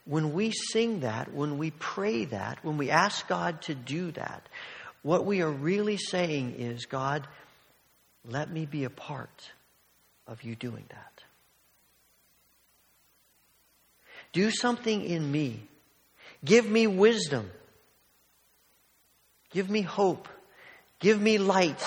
When 0.05 0.33
we 0.33 0.51
sing 0.51 1.01
that, 1.01 1.33
when 1.33 1.57
we 1.57 1.71
pray 1.71 2.25
that, 2.25 2.63
when 2.63 2.77
we 2.77 2.89
ask 2.89 3.27
God 3.27 3.61
to 3.63 3.75
do 3.75 4.11
that, 4.11 4.47
what 5.01 5.25
we 5.25 5.41
are 5.41 5.51
really 5.51 5.97
saying 5.97 6.55
is, 6.57 6.85
God, 6.85 7.27
let 8.27 8.49
me 8.49 8.65
be 8.65 8.83
a 8.83 8.89
part 8.89 9.51
of 10.27 10.43
you 10.43 10.55
doing 10.55 10.85
that. 10.89 11.23
Do 14.31 14.49
something 14.49 15.03
in 15.03 15.31
me. 15.31 15.61
Give 16.43 16.67
me 16.67 16.87
wisdom. 16.87 17.49
Give 19.51 19.69
me 19.69 19.81
hope. 19.81 20.27
Give 20.99 21.21
me 21.21 21.37
light. 21.37 21.83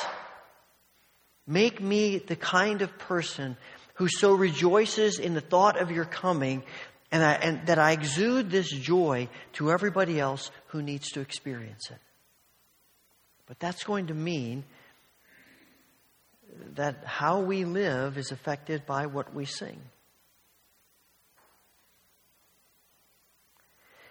Make 1.46 1.80
me 1.80 2.18
the 2.18 2.36
kind 2.36 2.82
of 2.82 2.96
person 2.98 3.56
who 3.94 4.08
so 4.08 4.34
rejoices 4.34 5.18
in 5.18 5.34
the 5.34 5.40
thought 5.40 5.80
of 5.80 5.90
your 5.90 6.04
coming 6.04 6.62
and, 7.10 7.24
I, 7.24 7.32
and 7.32 7.66
that 7.66 7.78
I 7.78 7.92
exude 7.92 8.50
this 8.50 8.70
joy 8.70 9.28
to 9.54 9.70
everybody 9.70 10.20
else 10.20 10.50
who 10.68 10.82
needs 10.82 11.10
to 11.12 11.20
experience 11.20 11.90
it. 11.90 11.98
But 13.46 13.58
that's 13.58 13.84
going 13.84 14.08
to 14.08 14.14
mean 14.14 14.64
that 16.74 17.04
how 17.04 17.40
we 17.40 17.64
live 17.64 18.18
is 18.18 18.32
affected 18.32 18.86
by 18.86 19.06
what 19.06 19.34
we 19.34 19.44
sing. 19.44 19.80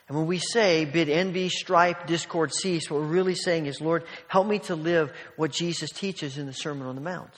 And 0.08 0.18
when 0.18 0.28
we 0.28 0.38
say, 0.38 0.86
bid 0.86 1.10
envy, 1.10 1.50
strife, 1.50 2.06
discord 2.06 2.54
cease, 2.54 2.92
what 2.92 3.02
we're 3.02 3.08
really 3.08 3.34
saying 3.34 3.66
is, 3.66 3.82
Lord, 3.82 4.04
help 4.28 4.46
me 4.46 4.60
to 4.60 4.76
live 4.76 5.12
what 5.36 5.52
Jesus 5.52 5.90
teaches 5.90 6.38
in 6.38 6.46
the 6.46 6.54
Sermon 6.54 6.86
on 6.88 6.96
the 6.96 7.02
Mount. 7.02 7.34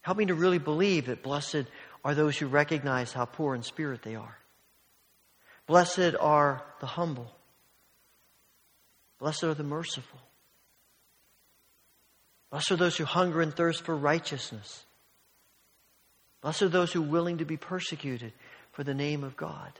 Help 0.00 0.16
me 0.16 0.26
to 0.26 0.34
really 0.34 0.58
believe 0.58 1.06
that 1.06 1.22
blessed 1.22 1.64
are 2.02 2.14
those 2.14 2.38
who 2.38 2.46
recognize 2.46 3.12
how 3.12 3.26
poor 3.26 3.54
in 3.54 3.62
spirit 3.62 4.02
they 4.02 4.14
are. 4.14 4.38
Blessed 5.66 6.14
are 6.18 6.64
the 6.80 6.86
humble. 6.86 7.30
Blessed 9.18 9.44
are 9.44 9.54
the 9.54 9.62
merciful. 9.62 10.18
Blessed 12.50 12.72
are 12.72 12.76
those 12.76 12.96
who 12.96 13.04
hunger 13.04 13.40
and 13.40 13.54
thirst 13.54 13.82
for 13.82 13.96
righteousness. 13.96 14.84
Blessed 16.42 16.62
are 16.62 16.68
those 16.68 16.92
who 16.92 17.02
are 17.02 17.06
willing 17.06 17.38
to 17.38 17.44
be 17.44 17.56
persecuted 17.56 18.32
for 18.72 18.82
the 18.82 18.94
name 18.94 19.22
of 19.24 19.36
God. 19.36 19.72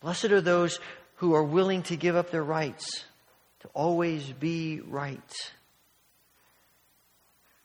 Blessed 0.00 0.26
are 0.26 0.40
those 0.40 0.78
who 1.16 1.34
are 1.34 1.42
willing 1.42 1.82
to 1.84 1.96
give 1.96 2.16
up 2.16 2.30
their 2.30 2.42
rights 2.42 3.04
to 3.60 3.68
always 3.74 4.24
be 4.32 4.80
right 4.80 5.20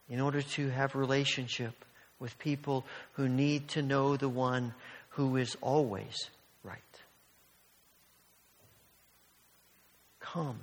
in 0.10 0.20
order 0.20 0.41
to 0.41 0.70
have 0.70 0.95
relationship 0.95 1.86
with 2.20 2.38
people 2.38 2.86
who 3.14 3.30
need 3.30 3.70
to 3.70 3.82
know 3.82 4.18
the 4.18 4.30
one 4.30 4.74
who 5.10 5.38
is 5.38 5.56
always 5.62 6.30
right. 6.64 6.82
Come. 10.20 10.60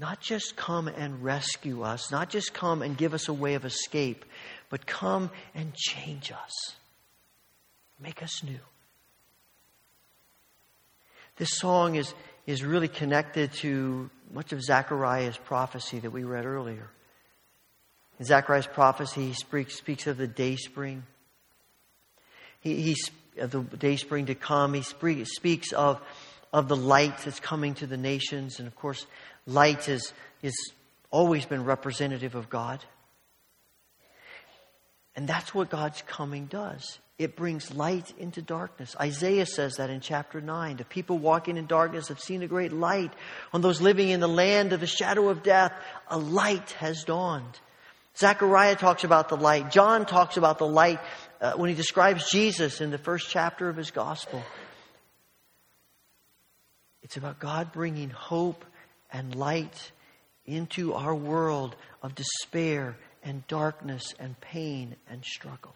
Not 0.00 0.18
just 0.22 0.56
come 0.56 0.88
and 0.88 1.22
rescue 1.22 1.82
us, 1.82 2.10
not 2.10 2.30
just 2.30 2.54
come 2.54 2.80
and 2.80 2.96
give 2.96 3.12
us 3.12 3.28
a 3.28 3.34
way 3.34 3.52
of 3.52 3.66
escape, 3.66 4.24
but 4.70 4.86
come 4.86 5.30
and 5.54 5.74
change 5.74 6.32
us. 6.32 6.74
Make 8.02 8.22
us 8.22 8.42
new. 8.42 8.60
This 11.36 11.50
song 11.58 11.96
is, 11.96 12.14
is 12.46 12.64
really 12.64 12.88
connected 12.88 13.52
to 13.56 14.08
much 14.32 14.54
of 14.54 14.62
Zechariah's 14.62 15.36
prophecy 15.36 15.98
that 15.98 16.10
we 16.10 16.24
read 16.24 16.46
earlier. 16.46 16.88
In 18.18 18.24
Zechariah's 18.24 18.66
prophecy, 18.66 19.26
he 19.26 19.34
speaks, 19.34 19.76
speaks 19.76 20.06
of 20.06 20.16
the 20.16 20.26
day 20.26 20.56
spring. 20.56 21.02
He, 22.60 22.80
he, 22.80 22.96
of 23.38 23.50
the 23.50 23.60
day 23.76 23.96
spring 23.96 24.26
to 24.26 24.34
come. 24.34 24.72
He 24.72 24.82
speaks 25.24 25.72
of 25.72 26.00
of 26.52 26.68
the 26.68 26.76
light 26.76 27.16
that's 27.18 27.40
coming 27.40 27.74
to 27.74 27.86
the 27.86 27.96
nations. 27.96 28.58
And 28.58 28.66
of 28.66 28.74
course, 28.74 29.06
light 29.46 29.88
is, 29.88 30.12
is 30.42 30.54
always 31.10 31.46
been 31.46 31.64
representative 31.64 32.34
of 32.34 32.48
God. 32.48 32.84
And 35.16 35.28
that's 35.28 35.54
what 35.54 35.70
God's 35.70 36.02
coming 36.02 36.46
does. 36.46 36.98
It 37.18 37.36
brings 37.36 37.74
light 37.74 38.14
into 38.18 38.40
darkness. 38.40 38.96
Isaiah 38.98 39.44
says 39.44 39.76
that 39.76 39.90
in 39.90 40.00
chapter 40.00 40.40
9. 40.40 40.76
The 40.78 40.84
people 40.84 41.18
walking 41.18 41.58
in 41.58 41.66
darkness 41.66 42.08
have 42.08 42.20
seen 42.20 42.42
a 42.42 42.46
great 42.46 42.72
light. 42.72 43.12
On 43.52 43.60
those 43.60 43.82
living 43.82 44.08
in 44.08 44.20
the 44.20 44.28
land 44.28 44.72
of 44.72 44.80
the 44.80 44.86
shadow 44.86 45.28
of 45.28 45.42
death, 45.42 45.72
a 46.08 46.16
light 46.16 46.70
has 46.72 47.04
dawned. 47.04 47.60
Zechariah 48.16 48.76
talks 48.76 49.04
about 49.04 49.28
the 49.28 49.36
light. 49.36 49.70
John 49.70 50.06
talks 50.06 50.36
about 50.38 50.58
the 50.58 50.66
light 50.66 51.00
uh, 51.40 51.52
when 51.54 51.68
he 51.68 51.76
describes 51.76 52.30
Jesus 52.30 52.80
in 52.80 52.90
the 52.90 52.98
first 52.98 53.28
chapter 53.28 53.68
of 53.68 53.76
his 53.76 53.90
gospel. 53.90 54.42
It's 57.02 57.16
about 57.16 57.38
God 57.38 57.72
bringing 57.72 58.10
hope 58.10 58.64
and 59.12 59.34
light 59.34 59.92
into 60.46 60.94
our 60.94 61.14
world 61.14 61.76
of 62.02 62.14
despair 62.14 62.96
and 63.22 63.46
darkness 63.46 64.14
and 64.18 64.40
pain 64.40 64.96
and 65.08 65.24
struggle. 65.24 65.74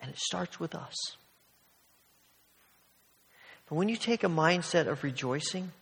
And 0.00 0.10
it 0.10 0.18
starts 0.18 0.58
with 0.58 0.74
us. 0.74 0.94
But 3.68 3.76
when 3.76 3.88
you 3.88 3.96
take 3.96 4.24
a 4.24 4.28
mindset 4.28 4.86
of 4.86 5.04
rejoicing, 5.04 5.72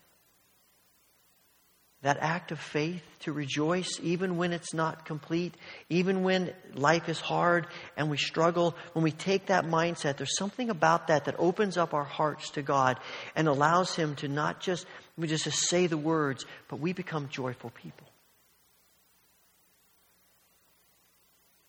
that 2.02 2.18
act 2.20 2.52
of 2.52 2.60
faith 2.60 3.02
to 3.20 3.32
rejoice 3.32 3.98
even 4.02 4.36
when 4.36 4.52
it's 4.52 4.74
not 4.74 5.04
complete, 5.04 5.54
even 5.88 6.22
when 6.22 6.52
life 6.74 7.08
is 7.08 7.18
hard 7.18 7.66
and 7.96 8.10
we 8.10 8.16
struggle, 8.16 8.76
when 8.92 9.02
we 9.02 9.10
take 9.10 9.46
that 9.46 9.64
mindset, 9.64 10.16
there's 10.16 10.36
something 10.36 10.70
about 10.70 11.08
that 11.08 11.24
that 11.24 11.34
opens 11.38 11.76
up 11.76 11.94
our 11.94 12.04
hearts 12.04 12.50
to 12.50 12.62
God 12.62 13.00
and 13.34 13.48
allows 13.48 13.96
Him 13.96 14.14
to 14.16 14.28
not 14.28 14.60
just, 14.60 14.86
we 15.16 15.28
just 15.28 15.50
say 15.50 15.86
the 15.86 15.96
words, 15.96 16.44
but 16.68 16.78
we 16.78 16.92
become 16.92 17.28
joyful 17.28 17.70
people. 17.70 18.06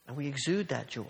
And 0.08 0.18
we 0.18 0.28
exude 0.28 0.70
that 0.70 0.88
joy. 0.88 1.06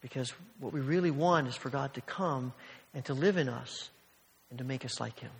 Because 0.00 0.32
what 0.60 0.72
we 0.72 0.80
really 0.80 1.10
want 1.10 1.48
is 1.48 1.56
for 1.56 1.70
God 1.70 1.94
to 1.94 2.00
come 2.02 2.52
and 2.94 3.04
to 3.06 3.14
live 3.14 3.38
in 3.38 3.48
us 3.48 3.88
and 4.50 4.58
to 4.58 4.64
make 4.64 4.84
us 4.84 5.00
like 5.00 5.18
Him. 5.18 5.30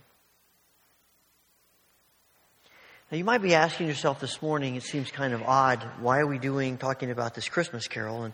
Now, 3.10 3.18
you 3.18 3.24
might 3.24 3.42
be 3.42 3.54
asking 3.54 3.86
yourself 3.86 4.20
this 4.20 4.40
morning, 4.40 4.76
it 4.76 4.82
seems 4.82 5.10
kind 5.10 5.34
of 5.34 5.42
odd, 5.42 5.82
why 6.00 6.18
are 6.20 6.26
we 6.26 6.38
doing, 6.38 6.78
talking 6.78 7.10
about 7.10 7.34
this 7.34 7.48
Christmas 7.48 7.86
carol 7.86 8.24
and 8.24 8.32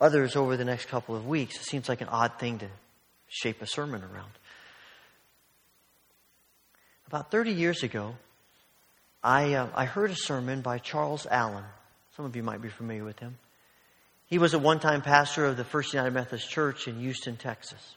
others 0.00 0.34
over 0.34 0.56
the 0.56 0.64
next 0.64 0.88
couple 0.88 1.14
of 1.14 1.26
weeks? 1.26 1.56
It 1.56 1.64
seems 1.64 1.88
like 1.88 2.00
an 2.00 2.08
odd 2.08 2.38
thing 2.40 2.58
to 2.58 2.66
shape 3.28 3.62
a 3.62 3.66
sermon 3.66 4.02
around. 4.02 4.32
About 7.08 7.30
30 7.30 7.52
years 7.52 7.82
ago, 7.82 8.14
I, 9.22 9.54
uh, 9.54 9.68
I 9.74 9.84
heard 9.84 10.10
a 10.10 10.16
sermon 10.16 10.60
by 10.60 10.78
Charles 10.78 11.26
Allen. 11.30 11.64
Some 12.16 12.24
of 12.24 12.34
you 12.34 12.42
might 12.42 12.60
be 12.60 12.68
familiar 12.68 13.04
with 13.04 13.18
him. 13.18 13.38
He 14.26 14.38
was 14.38 14.54
a 14.54 14.58
one 14.58 14.80
time 14.80 15.02
pastor 15.02 15.46
of 15.46 15.56
the 15.56 15.64
First 15.64 15.92
United 15.92 16.12
Methodist 16.12 16.50
Church 16.50 16.88
in 16.88 16.98
Houston, 16.98 17.36
Texas. 17.36 17.94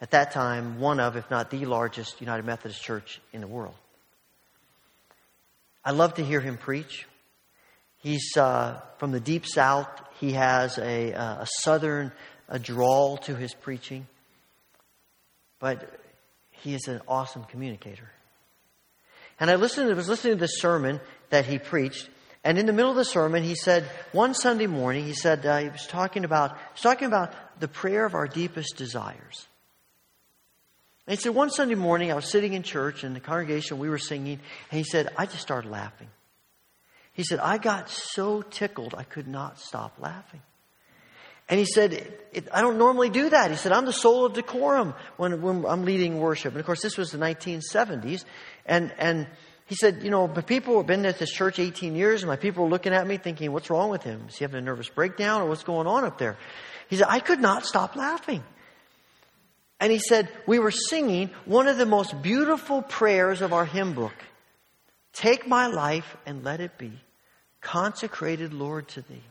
At 0.00 0.12
that 0.12 0.30
time, 0.30 0.78
one 0.78 1.00
of, 1.00 1.16
if 1.16 1.28
not 1.30 1.50
the 1.50 1.64
largest 1.64 2.20
United 2.20 2.46
Methodist 2.46 2.80
church 2.80 3.20
in 3.32 3.40
the 3.40 3.48
world. 3.48 3.74
I 5.84 5.90
love 5.90 6.14
to 6.14 6.24
hear 6.24 6.40
him 6.40 6.56
preach. 6.56 7.08
He's 7.96 8.36
uh, 8.36 8.80
from 8.98 9.10
the 9.10 9.18
deep 9.18 9.46
south. 9.46 9.88
He 10.20 10.32
has 10.32 10.78
a, 10.78 11.10
a 11.10 11.46
southern 11.58 12.12
a 12.48 12.58
drawl 12.58 13.18
to 13.18 13.34
his 13.34 13.52
preaching, 13.52 14.06
but 15.58 16.00
he 16.50 16.74
is 16.74 16.88
an 16.88 17.00
awesome 17.08 17.44
communicator. 17.44 18.10
And 19.40 19.50
I 19.50 19.54
listened, 19.54 19.94
was 19.94 20.08
listening 20.08 20.34
to 20.34 20.40
this 20.40 20.60
sermon 20.60 21.00
that 21.30 21.46
he 21.46 21.58
preached, 21.58 22.08
and 22.44 22.58
in 22.58 22.66
the 22.66 22.72
middle 22.72 22.90
of 22.90 22.96
the 22.96 23.04
sermon, 23.04 23.42
he 23.42 23.54
said, 23.54 23.84
one 24.12 24.34
Sunday 24.34 24.66
morning, 24.66 25.04
he 25.04 25.12
said, 25.12 25.44
uh, 25.44 25.58
he 25.58 25.68
was 25.68 25.86
talking 25.86 26.24
about, 26.24 26.52
he 26.52 26.72
was 26.74 26.82
talking 26.82 27.06
about 27.06 27.34
the 27.60 27.68
prayer 27.68 28.04
of 28.04 28.14
our 28.14 28.28
deepest 28.28 28.76
desires. 28.76 29.46
And 31.06 31.16
he 31.18 31.22
said, 31.22 31.34
one 31.34 31.50
Sunday 31.50 31.74
morning, 31.74 32.10
I 32.10 32.14
was 32.14 32.30
sitting 32.30 32.52
in 32.52 32.62
church 32.62 33.02
in 33.02 33.14
the 33.14 33.20
congregation, 33.20 33.78
we 33.78 33.90
were 33.90 33.98
singing, 33.98 34.40
and 34.70 34.78
he 34.78 34.84
said, 34.84 35.12
I 35.16 35.26
just 35.26 35.40
started 35.40 35.70
laughing. 35.70 36.08
He 37.12 37.24
said, 37.24 37.40
I 37.40 37.58
got 37.58 37.90
so 37.90 38.42
tickled, 38.42 38.94
I 38.96 39.02
could 39.02 39.26
not 39.26 39.58
stop 39.58 39.94
laughing. 39.98 40.40
And 41.48 41.58
he 41.58 41.64
said, 41.64 42.14
I 42.52 42.60
don't 42.60 42.78
normally 42.78 43.08
do 43.08 43.30
that. 43.30 43.50
He 43.50 43.56
said, 43.56 43.72
I'm 43.72 43.86
the 43.86 43.92
soul 43.92 44.26
of 44.26 44.34
decorum 44.34 44.94
when, 45.16 45.40
when 45.40 45.64
I'm 45.66 45.84
leading 45.84 46.18
worship. 46.18 46.52
And 46.52 46.60
of 46.60 46.66
course, 46.66 46.82
this 46.82 46.98
was 46.98 47.10
the 47.10 47.18
1970s. 47.18 48.24
And, 48.66 48.92
and 48.98 49.26
he 49.66 49.74
said, 49.74 50.02
you 50.02 50.10
know, 50.10 50.28
but 50.28 50.46
people 50.46 50.76
have 50.76 50.86
been 50.86 51.06
at 51.06 51.18
this 51.18 51.30
church 51.30 51.58
18 51.58 51.94
years, 51.94 52.22
and 52.22 52.28
my 52.28 52.36
people 52.36 52.64
are 52.64 52.68
looking 52.68 52.92
at 52.92 53.06
me 53.06 53.16
thinking, 53.16 53.52
what's 53.52 53.70
wrong 53.70 53.90
with 53.90 54.02
him? 54.02 54.26
Is 54.28 54.36
he 54.36 54.44
having 54.44 54.58
a 54.58 54.62
nervous 54.62 54.88
breakdown, 54.88 55.42
or 55.42 55.46
what's 55.48 55.62
going 55.62 55.86
on 55.86 56.04
up 56.04 56.18
there? 56.18 56.36
He 56.88 56.96
said, 56.96 57.06
I 57.08 57.20
could 57.20 57.40
not 57.40 57.66
stop 57.66 57.96
laughing. 57.96 58.42
And 59.80 59.92
he 59.92 59.98
said, 59.98 60.28
we 60.46 60.58
were 60.58 60.70
singing 60.70 61.30
one 61.44 61.68
of 61.68 61.76
the 61.76 61.86
most 61.86 62.20
beautiful 62.20 62.82
prayers 62.82 63.42
of 63.42 63.52
our 63.52 63.64
hymn 63.64 63.94
book. 63.94 64.14
Take 65.12 65.46
my 65.46 65.66
life 65.66 66.16
and 66.26 66.44
let 66.44 66.60
it 66.60 66.78
be 66.78 66.92
consecrated, 67.60 68.52
Lord, 68.52 68.88
to 68.88 69.02
thee. 69.02 69.22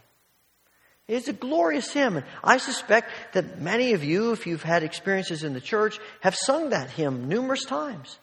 It's 1.07 1.29
a 1.29 1.33
glorious 1.33 1.91
hymn. 1.91 2.23
I 2.43 2.57
suspect 2.57 3.09
that 3.33 3.61
many 3.61 3.93
of 3.93 4.03
you, 4.03 4.33
if 4.33 4.45
you've 4.45 4.63
had 4.63 4.83
experiences 4.83 5.43
in 5.43 5.53
the 5.53 5.61
church, 5.61 5.99
have 6.19 6.35
sung 6.35 6.71
that 6.71 6.89
hymn 6.89 7.29
numerous 7.29 7.63
times. 7.63 8.19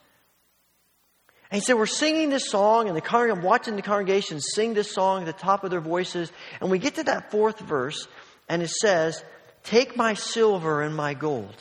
And 1.51 1.63
he 1.63 1.65
said, 1.65 1.77
We're 1.77 1.87
singing 1.87 2.29
this 2.29 2.51
song, 2.51 2.89
and 2.89 2.97
the 2.97 3.01
con- 3.01 3.31
I'm 3.31 3.43
watching 3.43 3.77
the 3.77 3.83
congregation 3.83 4.41
sing 4.41 4.75
this 4.75 4.93
song 4.93 5.23
at 5.23 5.27
the 5.27 5.33
top 5.33 5.65
of 5.65 5.71
their 5.71 5.81
voices. 5.81 6.31
And 6.61 6.71
we 6.71 6.79
get 6.79 6.97
to 6.97 7.05
that 7.05 7.31
fourth 7.31 7.59
verse, 7.61 8.07
and 8.51 8.63
it 8.63 8.71
says, 8.71 9.25
Take 9.63 9.97
my 9.97 10.13
silver 10.13 10.83
and 10.83 10.95
my 10.95 11.15
gold, 11.15 11.57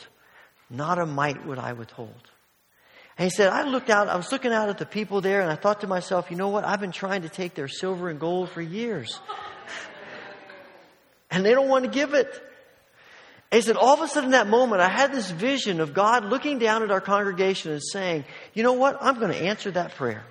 not 0.68 0.98
a 0.98 1.06
mite 1.06 1.46
would 1.46 1.58
I 1.58 1.72
withhold. 1.72 2.10
And 3.16 3.24
he 3.24 3.30
said, 3.30 3.48
I 3.48 3.62
looked 3.62 3.88
out, 3.88 4.08
I 4.08 4.16
was 4.16 4.30
looking 4.30 4.52
out 4.52 4.68
at 4.68 4.76
the 4.76 4.84
people 4.84 5.22
there, 5.22 5.40
and 5.40 5.50
I 5.50 5.54
thought 5.54 5.80
to 5.82 5.86
myself, 5.86 6.30
you 6.30 6.36
know 6.36 6.48
what? 6.48 6.64
I've 6.64 6.80
been 6.80 6.92
trying 6.92 7.22
to 7.22 7.28
take 7.28 7.54
their 7.54 7.68
silver 7.68 8.10
and 8.10 8.18
gold 8.20 8.50
for 8.50 8.60
years 8.60 9.20
and 11.34 11.44
they 11.44 11.50
don't 11.52 11.68
want 11.68 11.84
to 11.84 11.90
give 11.90 12.14
it. 12.14 12.28
And 13.50 13.60
he 13.60 13.66
said, 13.66 13.76
all 13.76 13.94
of 13.94 14.00
a 14.00 14.08
sudden, 14.08 14.30
that 14.30 14.46
moment, 14.46 14.80
I 14.80 14.88
had 14.88 15.12
this 15.12 15.30
vision 15.30 15.80
of 15.80 15.92
God 15.92 16.24
looking 16.24 16.58
down 16.58 16.82
at 16.82 16.90
our 16.90 17.00
congregation 17.00 17.72
and 17.72 17.82
saying, 17.82 18.24
You 18.54 18.62
know 18.62 18.72
what? 18.72 18.98
I'm 19.00 19.18
going 19.18 19.32
to 19.32 19.38
answer 19.38 19.70
that 19.72 19.94
prayer. 19.94 20.24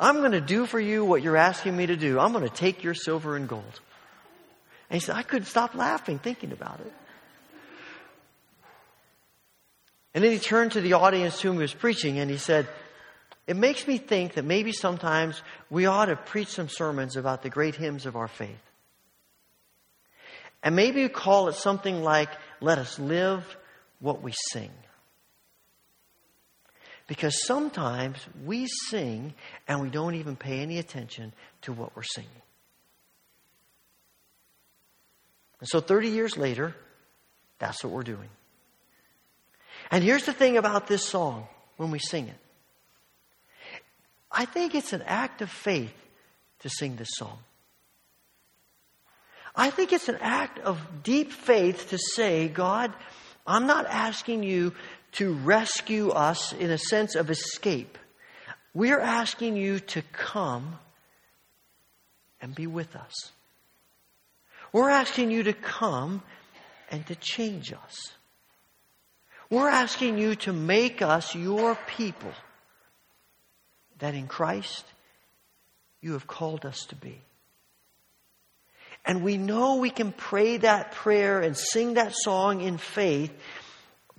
I'm 0.00 0.16
going 0.16 0.32
to 0.32 0.40
do 0.40 0.66
for 0.66 0.80
you 0.80 1.04
what 1.04 1.22
you're 1.22 1.36
asking 1.36 1.76
me 1.76 1.86
to 1.86 1.96
do. 1.96 2.18
I'm 2.18 2.32
going 2.32 2.48
to 2.48 2.54
take 2.54 2.84
your 2.84 2.94
silver 2.94 3.36
and 3.36 3.48
gold. 3.48 3.80
And 4.90 5.00
he 5.00 5.00
said, 5.00 5.16
I 5.16 5.22
couldn't 5.22 5.46
stop 5.46 5.74
laughing 5.74 6.18
thinking 6.18 6.52
about 6.52 6.80
it. 6.80 6.92
And 10.14 10.24
then 10.24 10.32
he 10.32 10.38
turned 10.38 10.72
to 10.72 10.80
the 10.80 10.94
audience 10.94 11.40
to 11.40 11.48
whom 11.48 11.56
he 11.56 11.62
was 11.62 11.74
preaching 11.74 12.18
and 12.18 12.30
he 12.30 12.38
said, 12.38 12.68
It 13.46 13.56
makes 13.56 13.86
me 13.86 13.98
think 13.98 14.34
that 14.34 14.44
maybe 14.44 14.72
sometimes 14.72 15.42
we 15.68 15.86
ought 15.86 16.06
to 16.06 16.16
preach 16.16 16.48
some 16.48 16.68
sermons 16.68 17.16
about 17.16 17.42
the 17.42 17.50
great 17.50 17.74
hymns 17.74 18.06
of 18.06 18.16
our 18.16 18.28
faith. 18.28 18.67
And 20.62 20.74
maybe 20.74 21.00
you 21.00 21.08
call 21.08 21.48
it 21.48 21.54
something 21.54 22.02
like, 22.02 22.30
let 22.60 22.78
us 22.78 22.98
live 22.98 23.56
what 24.00 24.22
we 24.22 24.32
sing. 24.52 24.70
Because 27.06 27.46
sometimes 27.46 28.18
we 28.44 28.66
sing 28.66 29.34
and 29.66 29.80
we 29.80 29.88
don't 29.88 30.14
even 30.14 30.36
pay 30.36 30.60
any 30.60 30.78
attention 30.78 31.32
to 31.62 31.72
what 31.72 31.96
we're 31.96 32.02
singing. 32.02 32.30
And 35.60 35.68
so 35.68 35.80
30 35.80 36.08
years 36.08 36.36
later, 36.36 36.74
that's 37.58 37.82
what 37.82 37.92
we're 37.92 38.02
doing. 38.02 38.28
And 39.90 40.04
here's 40.04 40.24
the 40.24 40.32
thing 40.32 40.56
about 40.56 40.86
this 40.86 41.04
song 41.04 41.46
when 41.76 41.90
we 41.90 41.98
sing 41.98 42.28
it 42.28 42.36
I 44.30 44.44
think 44.44 44.74
it's 44.74 44.92
an 44.92 45.02
act 45.02 45.40
of 45.40 45.50
faith 45.50 45.94
to 46.60 46.68
sing 46.68 46.96
this 46.96 47.08
song. 47.12 47.38
I 49.54 49.70
think 49.70 49.92
it's 49.92 50.08
an 50.08 50.18
act 50.20 50.58
of 50.60 50.80
deep 51.02 51.32
faith 51.32 51.90
to 51.90 51.98
say, 51.98 52.48
God, 52.48 52.92
I'm 53.46 53.66
not 53.66 53.86
asking 53.86 54.42
you 54.42 54.74
to 55.12 55.32
rescue 55.32 56.10
us 56.10 56.52
in 56.52 56.70
a 56.70 56.78
sense 56.78 57.14
of 57.14 57.30
escape. 57.30 57.98
We're 58.74 59.00
asking 59.00 59.56
you 59.56 59.80
to 59.80 60.02
come 60.12 60.78
and 62.40 62.54
be 62.54 62.66
with 62.66 62.94
us. 62.94 63.32
We're 64.72 64.90
asking 64.90 65.30
you 65.30 65.44
to 65.44 65.52
come 65.52 66.22
and 66.90 67.06
to 67.06 67.14
change 67.14 67.72
us. 67.72 67.96
We're 69.50 69.70
asking 69.70 70.18
you 70.18 70.34
to 70.36 70.52
make 70.52 71.00
us 71.00 71.34
your 71.34 71.76
people 71.86 72.32
that 73.98 74.14
in 74.14 74.26
Christ 74.26 74.84
you 76.00 76.12
have 76.12 76.26
called 76.26 76.66
us 76.66 76.84
to 76.86 76.96
be. 76.96 77.20
And 79.08 79.22
we 79.22 79.38
know 79.38 79.76
we 79.76 79.88
can 79.88 80.12
pray 80.12 80.58
that 80.58 80.92
prayer 80.92 81.40
and 81.40 81.56
sing 81.56 81.94
that 81.94 82.12
song 82.14 82.60
in 82.60 82.76
faith 82.76 83.32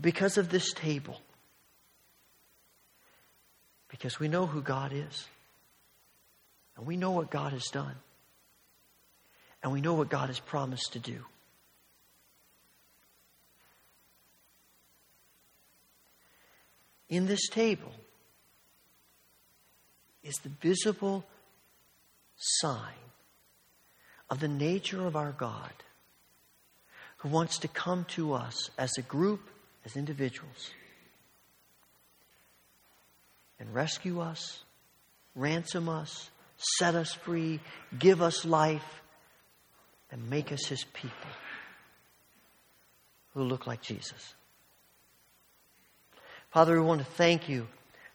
because 0.01 0.39
of 0.39 0.49
this 0.49 0.73
table. 0.73 1.21
Because 3.87 4.19
we 4.19 4.27
know 4.27 4.47
who 4.47 4.63
God 4.63 4.91
is. 4.91 5.27
And 6.75 6.87
we 6.87 6.97
know 6.97 7.11
what 7.11 7.29
God 7.29 7.53
has 7.53 7.65
done. 7.65 7.95
And 9.61 9.71
we 9.71 9.79
know 9.79 9.93
what 9.93 10.09
God 10.09 10.29
has 10.29 10.39
promised 10.39 10.93
to 10.93 10.99
do. 10.99 11.23
In 17.09 17.27
this 17.27 17.47
table 17.49 17.91
is 20.23 20.35
the 20.37 20.49
visible 20.49 21.25
sign 22.35 23.08
of 24.29 24.39
the 24.39 24.47
nature 24.47 25.05
of 25.05 25.15
our 25.15 25.31
God 25.31 25.71
who 27.17 27.29
wants 27.29 27.59
to 27.59 27.67
come 27.67 28.05
to 28.09 28.33
us 28.33 28.69
as 28.77 28.91
a 28.97 29.01
group, 29.01 29.41
as 29.85 29.95
individuals, 29.95 30.71
and 33.59 33.73
rescue 33.73 34.21
us, 34.21 34.63
ransom 35.35 35.89
us, 35.89 36.29
set 36.77 36.95
us 36.95 37.13
free, 37.13 37.59
give 37.97 38.21
us 38.21 38.45
life, 38.45 39.01
and 40.11 40.29
make 40.29 40.51
us 40.51 40.65
his 40.65 40.83
people 40.93 41.31
who 43.33 43.43
look 43.43 43.67
like 43.67 43.81
Jesus. 43.81 44.33
Father, 46.51 46.79
we 46.79 46.85
want 46.85 46.99
to 46.99 47.05
thank 47.05 47.47
you 47.47 47.67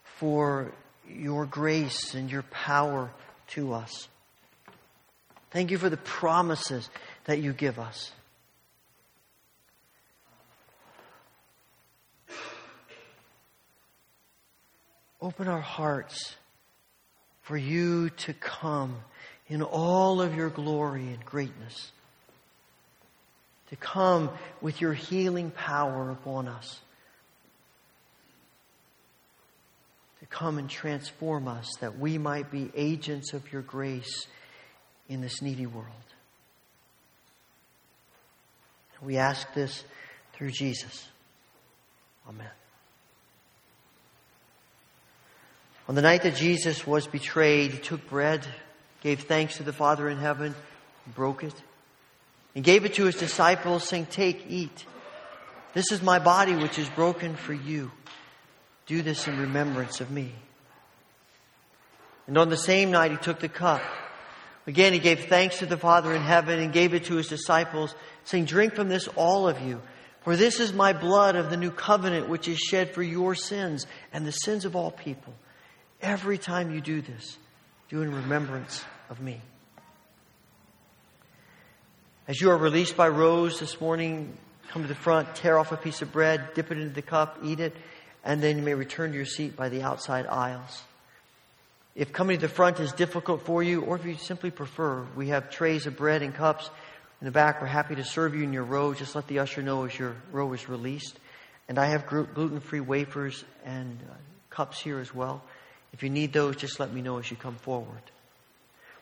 for 0.02 0.72
your 1.08 1.46
grace 1.46 2.14
and 2.14 2.30
your 2.30 2.42
power 2.42 3.10
to 3.48 3.74
us. 3.74 4.08
Thank 5.54 5.70
you 5.70 5.78
for 5.78 5.88
the 5.88 5.96
promises 5.96 6.90
that 7.26 7.38
you 7.38 7.52
give 7.52 7.78
us. 7.78 8.10
Open 15.22 15.46
our 15.46 15.60
hearts 15.60 16.34
for 17.42 17.56
you 17.56 18.10
to 18.10 18.34
come 18.34 18.96
in 19.46 19.62
all 19.62 20.20
of 20.20 20.34
your 20.34 20.50
glory 20.50 21.06
and 21.06 21.24
greatness. 21.24 21.92
to 23.74 23.76
come 23.76 24.30
with 24.60 24.80
your 24.80 24.92
healing 24.92 25.50
power 25.50 26.10
upon 26.10 26.46
us, 26.46 26.80
to 30.20 30.26
come 30.26 30.58
and 30.58 30.70
transform 30.70 31.48
us 31.48 31.68
that 31.80 31.98
we 31.98 32.16
might 32.18 32.50
be 32.50 32.70
agents 32.76 33.32
of 33.32 33.52
your 33.52 33.62
grace 33.62 34.26
in 35.08 35.20
this 35.20 35.42
needy 35.42 35.66
world. 35.66 35.88
We 39.02 39.18
ask 39.18 39.52
this 39.54 39.84
through 40.32 40.50
Jesus. 40.50 41.06
Amen. 42.28 42.48
On 45.88 45.94
the 45.94 46.02
night 46.02 46.22
that 46.22 46.36
Jesus 46.36 46.86
was 46.86 47.06
betrayed, 47.06 47.72
he 47.72 47.78
took 47.78 48.08
bread, 48.08 48.46
gave 49.02 49.24
thanks 49.24 49.58
to 49.58 49.62
the 49.62 49.72
Father 49.72 50.08
in 50.08 50.16
heaven, 50.16 50.54
broke 51.14 51.44
it, 51.44 51.54
and 52.54 52.64
gave 52.64 52.86
it 52.86 52.94
to 52.94 53.04
his 53.04 53.16
disciples, 53.16 53.86
saying, 53.86 54.06
Take, 54.06 54.46
eat. 54.48 54.86
This 55.74 55.92
is 55.92 56.02
my 56.02 56.18
body, 56.18 56.54
which 56.54 56.78
is 56.78 56.88
broken 56.90 57.36
for 57.36 57.52
you. 57.52 57.90
Do 58.86 59.02
this 59.02 59.28
in 59.28 59.38
remembrance 59.38 60.00
of 60.00 60.10
me. 60.10 60.32
And 62.26 62.38
on 62.38 62.48
the 62.48 62.56
same 62.56 62.90
night, 62.90 63.10
he 63.10 63.16
took 63.18 63.40
the 63.40 63.48
cup. 63.48 63.82
Again, 64.66 64.92
he 64.94 64.98
gave 64.98 65.26
thanks 65.26 65.58
to 65.58 65.66
the 65.66 65.76
Father 65.76 66.14
in 66.14 66.22
heaven 66.22 66.58
and 66.58 66.72
gave 66.72 66.94
it 66.94 67.04
to 67.06 67.16
his 67.16 67.28
disciples, 67.28 67.94
saying, 68.24 68.46
Drink 68.46 68.74
from 68.74 68.88
this, 68.88 69.08
all 69.08 69.46
of 69.46 69.60
you. 69.60 69.82
For 70.22 70.36
this 70.36 70.58
is 70.58 70.72
my 70.72 70.94
blood 70.94 71.36
of 71.36 71.50
the 71.50 71.56
new 71.58 71.70
covenant, 71.70 72.30
which 72.30 72.48
is 72.48 72.58
shed 72.58 72.94
for 72.94 73.02
your 73.02 73.34
sins 73.34 73.86
and 74.12 74.26
the 74.26 74.32
sins 74.32 74.64
of 74.64 74.74
all 74.74 74.90
people. 74.90 75.34
Every 76.00 76.38
time 76.38 76.72
you 76.72 76.80
do 76.80 77.02
this, 77.02 77.36
do 77.90 78.00
in 78.00 78.14
remembrance 78.14 78.82
of 79.10 79.20
me. 79.20 79.40
As 82.26 82.40
you 82.40 82.50
are 82.50 82.56
released 82.56 82.96
by 82.96 83.08
rows 83.08 83.60
this 83.60 83.82
morning, 83.82 84.34
come 84.68 84.80
to 84.80 84.88
the 84.88 84.94
front, 84.94 85.34
tear 85.34 85.58
off 85.58 85.72
a 85.72 85.76
piece 85.76 86.00
of 86.00 86.10
bread, 86.10 86.54
dip 86.54 86.72
it 86.72 86.78
into 86.78 86.94
the 86.94 87.02
cup, 87.02 87.38
eat 87.44 87.60
it, 87.60 87.76
and 88.24 88.42
then 88.42 88.56
you 88.56 88.62
may 88.62 88.72
return 88.72 89.10
to 89.10 89.16
your 89.16 89.26
seat 89.26 89.56
by 89.56 89.68
the 89.68 89.82
outside 89.82 90.26
aisles. 90.26 90.84
If 91.94 92.12
coming 92.12 92.38
to 92.38 92.48
the 92.48 92.52
front 92.52 92.80
is 92.80 92.92
difficult 92.92 93.42
for 93.42 93.62
you, 93.62 93.82
or 93.82 93.94
if 93.94 94.04
you 94.04 94.16
simply 94.16 94.50
prefer, 94.50 95.06
we 95.14 95.28
have 95.28 95.50
trays 95.50 95.86
of 95.86 95.96
bread 95.96 96.22
and 96.22 96.34
cups 96.34 96.68
in 97.20 97.24
the 97.24 97.30
back. 97.30 97.60
We're 97.60 97.68
happy 97.68 97.94
to 97.94 98.04
serve 98.04 98.34
you 98.34 98.42
in 98.42 98.52
your 98.52 98.64
row. 98.64 98.94
Just 98.94 99.14
let 99.14 99.28
the 99.28 99.38
usher 99.38 99.62
know 99.62 99.84
as 99.84 99.96
your 99.96 100.16
row 100.32 100.52
is 100.52 100.68
released. 100.68 101.16
And 101.68 101.78
I 101.78 101.86
have 101.86 102.06
gluten 102.06 102.60
free 102.60 102.80
wafers 102.80 103.44
and 103.64 103.96
uh, 104.10 104.14
cups 104.50 104.80
here 104.80 104.98
as 104.98 105.14
well. 105.14 105.42
If 105.92 106.02
you 106.02 106.10
need 106.10 106.32
those, 106.32 106.56
just 106.56 106.80
let 106.80 106.92
me 106.92 107.00
know 107.00 107.18
as 107.18 107.30
you 107.30 107.36
come 107.36 107.54
forward. 107.54 108.02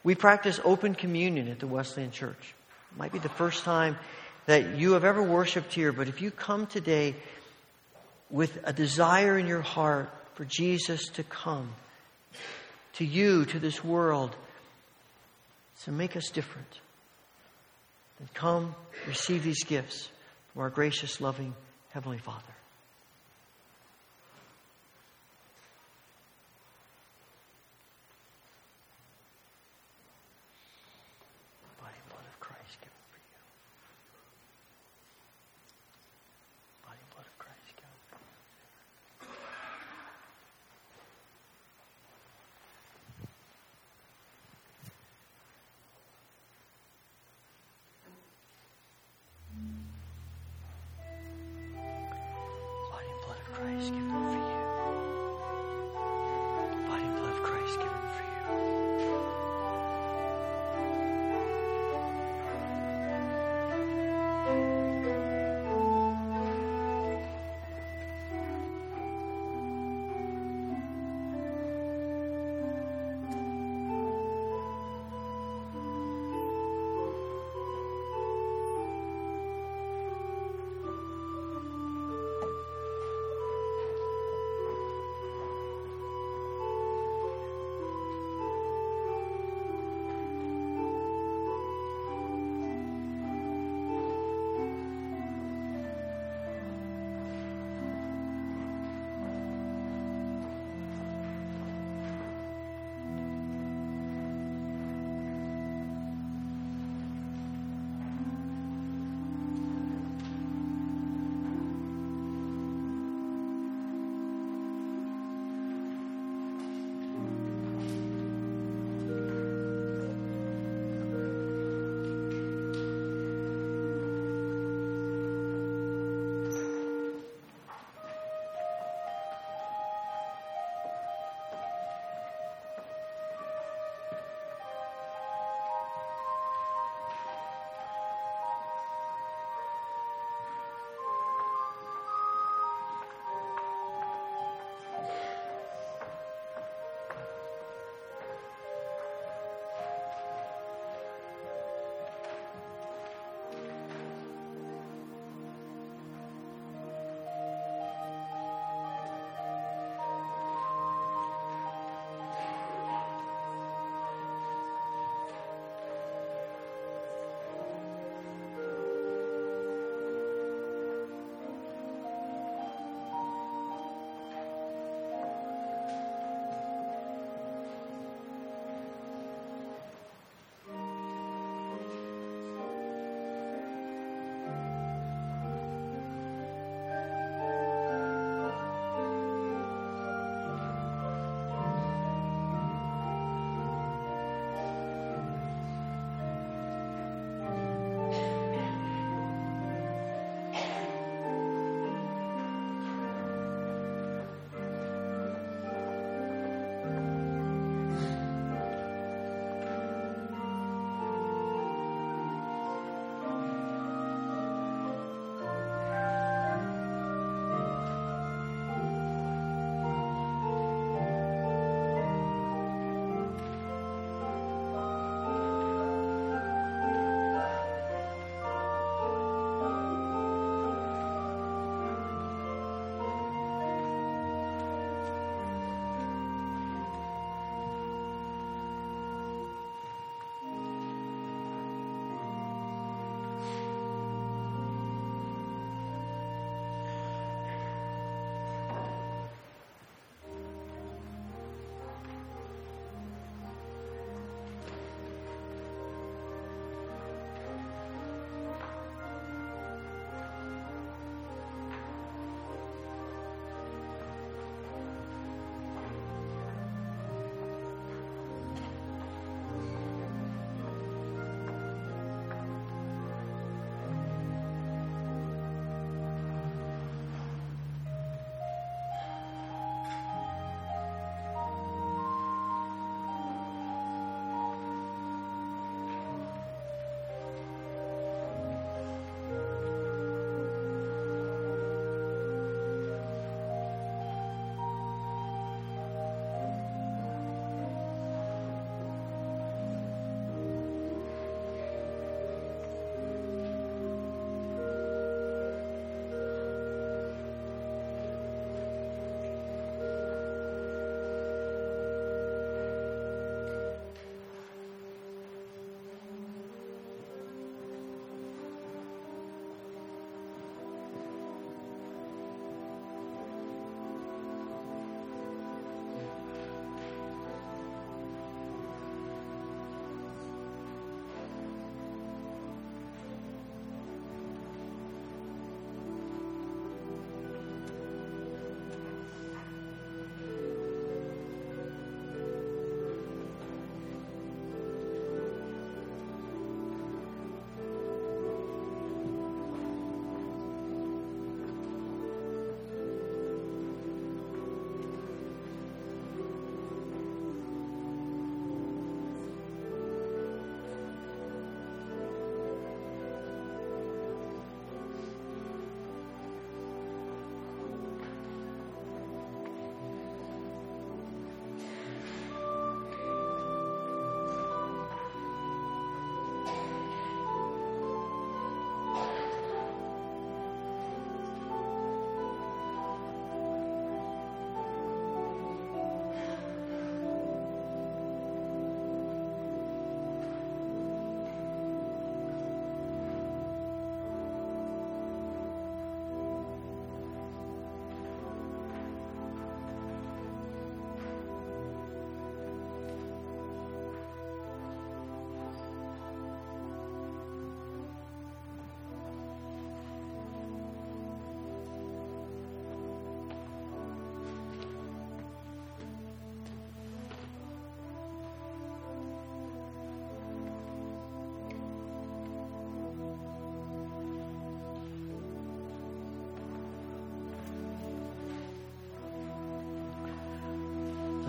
We 0.05 0.15
practice 0.15 0.61
open 0.63 0.95
communion 0.95 1.49
at 1.49 1.61
the 1.61 1.67
Wesleyan 1.67 2.11
Church. 2.11 2.55
It 2.93 2.99
might 2.99 3.13
be 3.13 3.21
the 3.21 3.31
first 3.31 3.65
time 3.65 3.97
that 4.45 4.77
you 4.77 4.93
have 4.93 5.05
ever 5.05 5.23
worshiped 5.23 5.73
here, 5.73 5.93
but 5.93 6.09
if 6.09 6.21
you 6.21 6.31
come 6.31 6.67
today 6.67 7.15
with 8.29 8.59
a 8.65 8.73
desire 8.73 9.39
in 9.39 9.47
your 9.47 9.63
heart 9.63 10.11
for 10.35 10.45
Jesus 10.45 11.09
to 11.11 11.23
come 11.23 11.71
to 12.95 13.05
you, 13.05 13.45
to 13.47 13.59
this 13.59 13.83
world, 13.83 14.35
to 15.85 15.91
make 15.91 16.17
us 16.17 16.31
different, 16.31 16.81
then 18.19 18.29
come 18.35 18.75
receive 19.07 19.43
these 19.43 19.65
gifts 19.65 20.09
from 20.53 20.63
our 20.63 20.71
gracious, 20.71 21.21
loving 21.21 21.55
Heavenly 21.91 22.19
Father. 22.19 22.52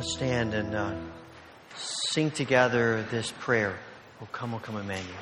Let's 0.03 0.15
stand 0.15 0.53
and 0.53 0.75
uh, 0.75 0.95
sing 1.77 2.29
together 2.29 3.05
this 3.09 3.31
prayer. 3.39 3.73
Oh, 4.21 4.27
come, 4.33 4.53
oh, 4.53 4.59
come, 4.59 4.75
Emmanuel. 4.75 5.15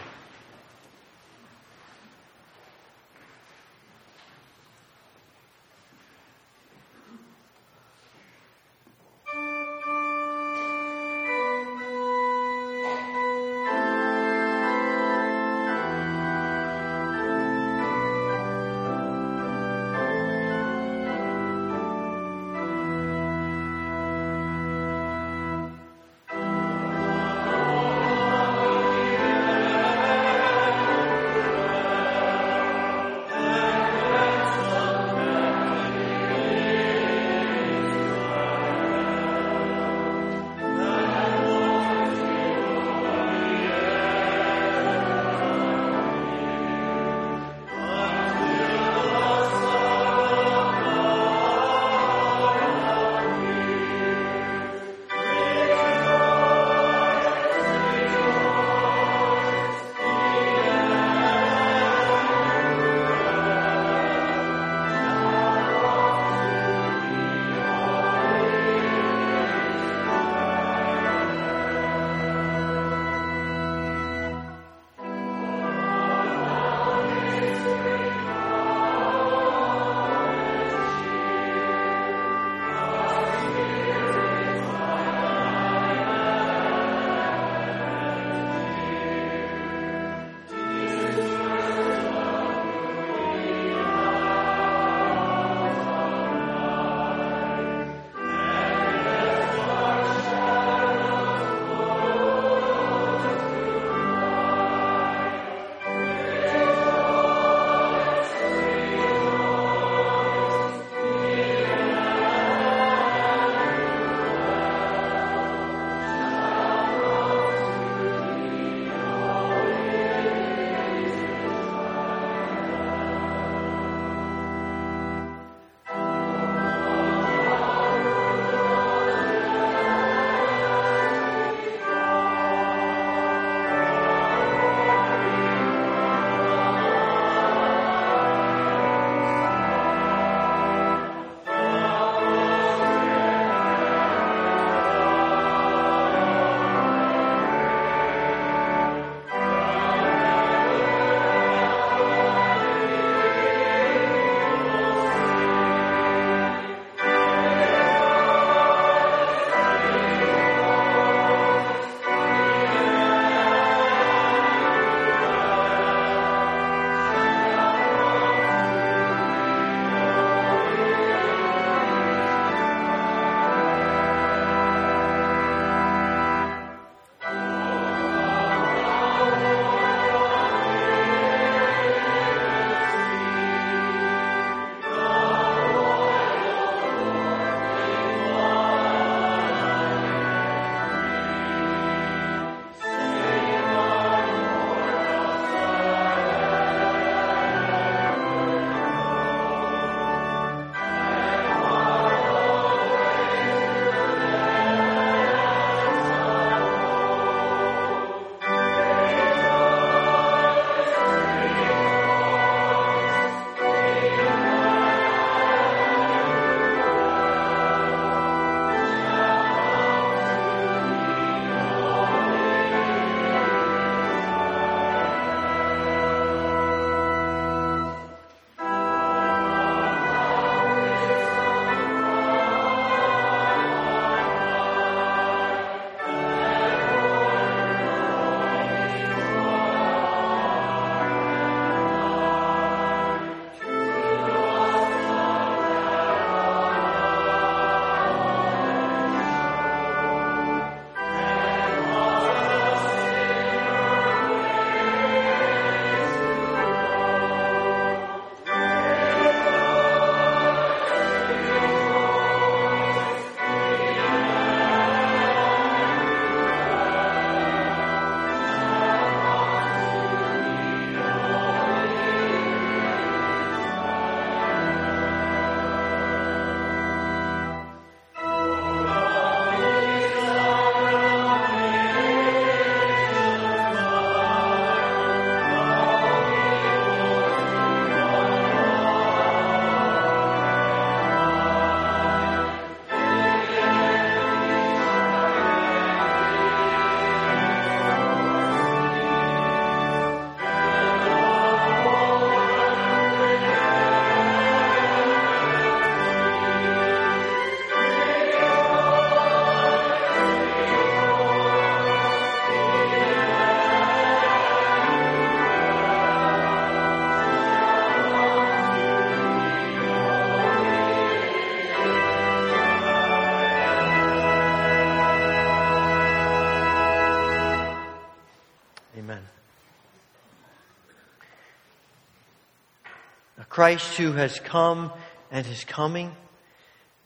Christ 333.62 333.95
who 333.95 334.14
has 334.14 334.39
come 334.39 334.91
and 335.30 335.45
is 335.45 335.64
coming. 335.66 336.12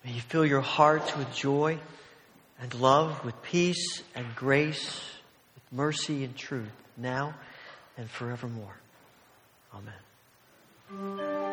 May 0.06 0.12
you 0.12 0.22
fill 0.22 0.45
your 0.45 0.62
hearts 0.62 1.14
with 1.18 1.36
joy 1.36 1.78
and 2.62 2.74
love, 2.76 3.26
with 3.26 3.41
peace 3.41 4.01
and 4.16 4.26
grace, 4.38 5.01
with 5.53 5.78
mercy 5.78 6.24
and 6.24 6.34
truth, 6.34 6.72
now 6.95 7.34
and 7.97 8.10
forevermore. 8.10 8.78
Amen. 9.74 11.45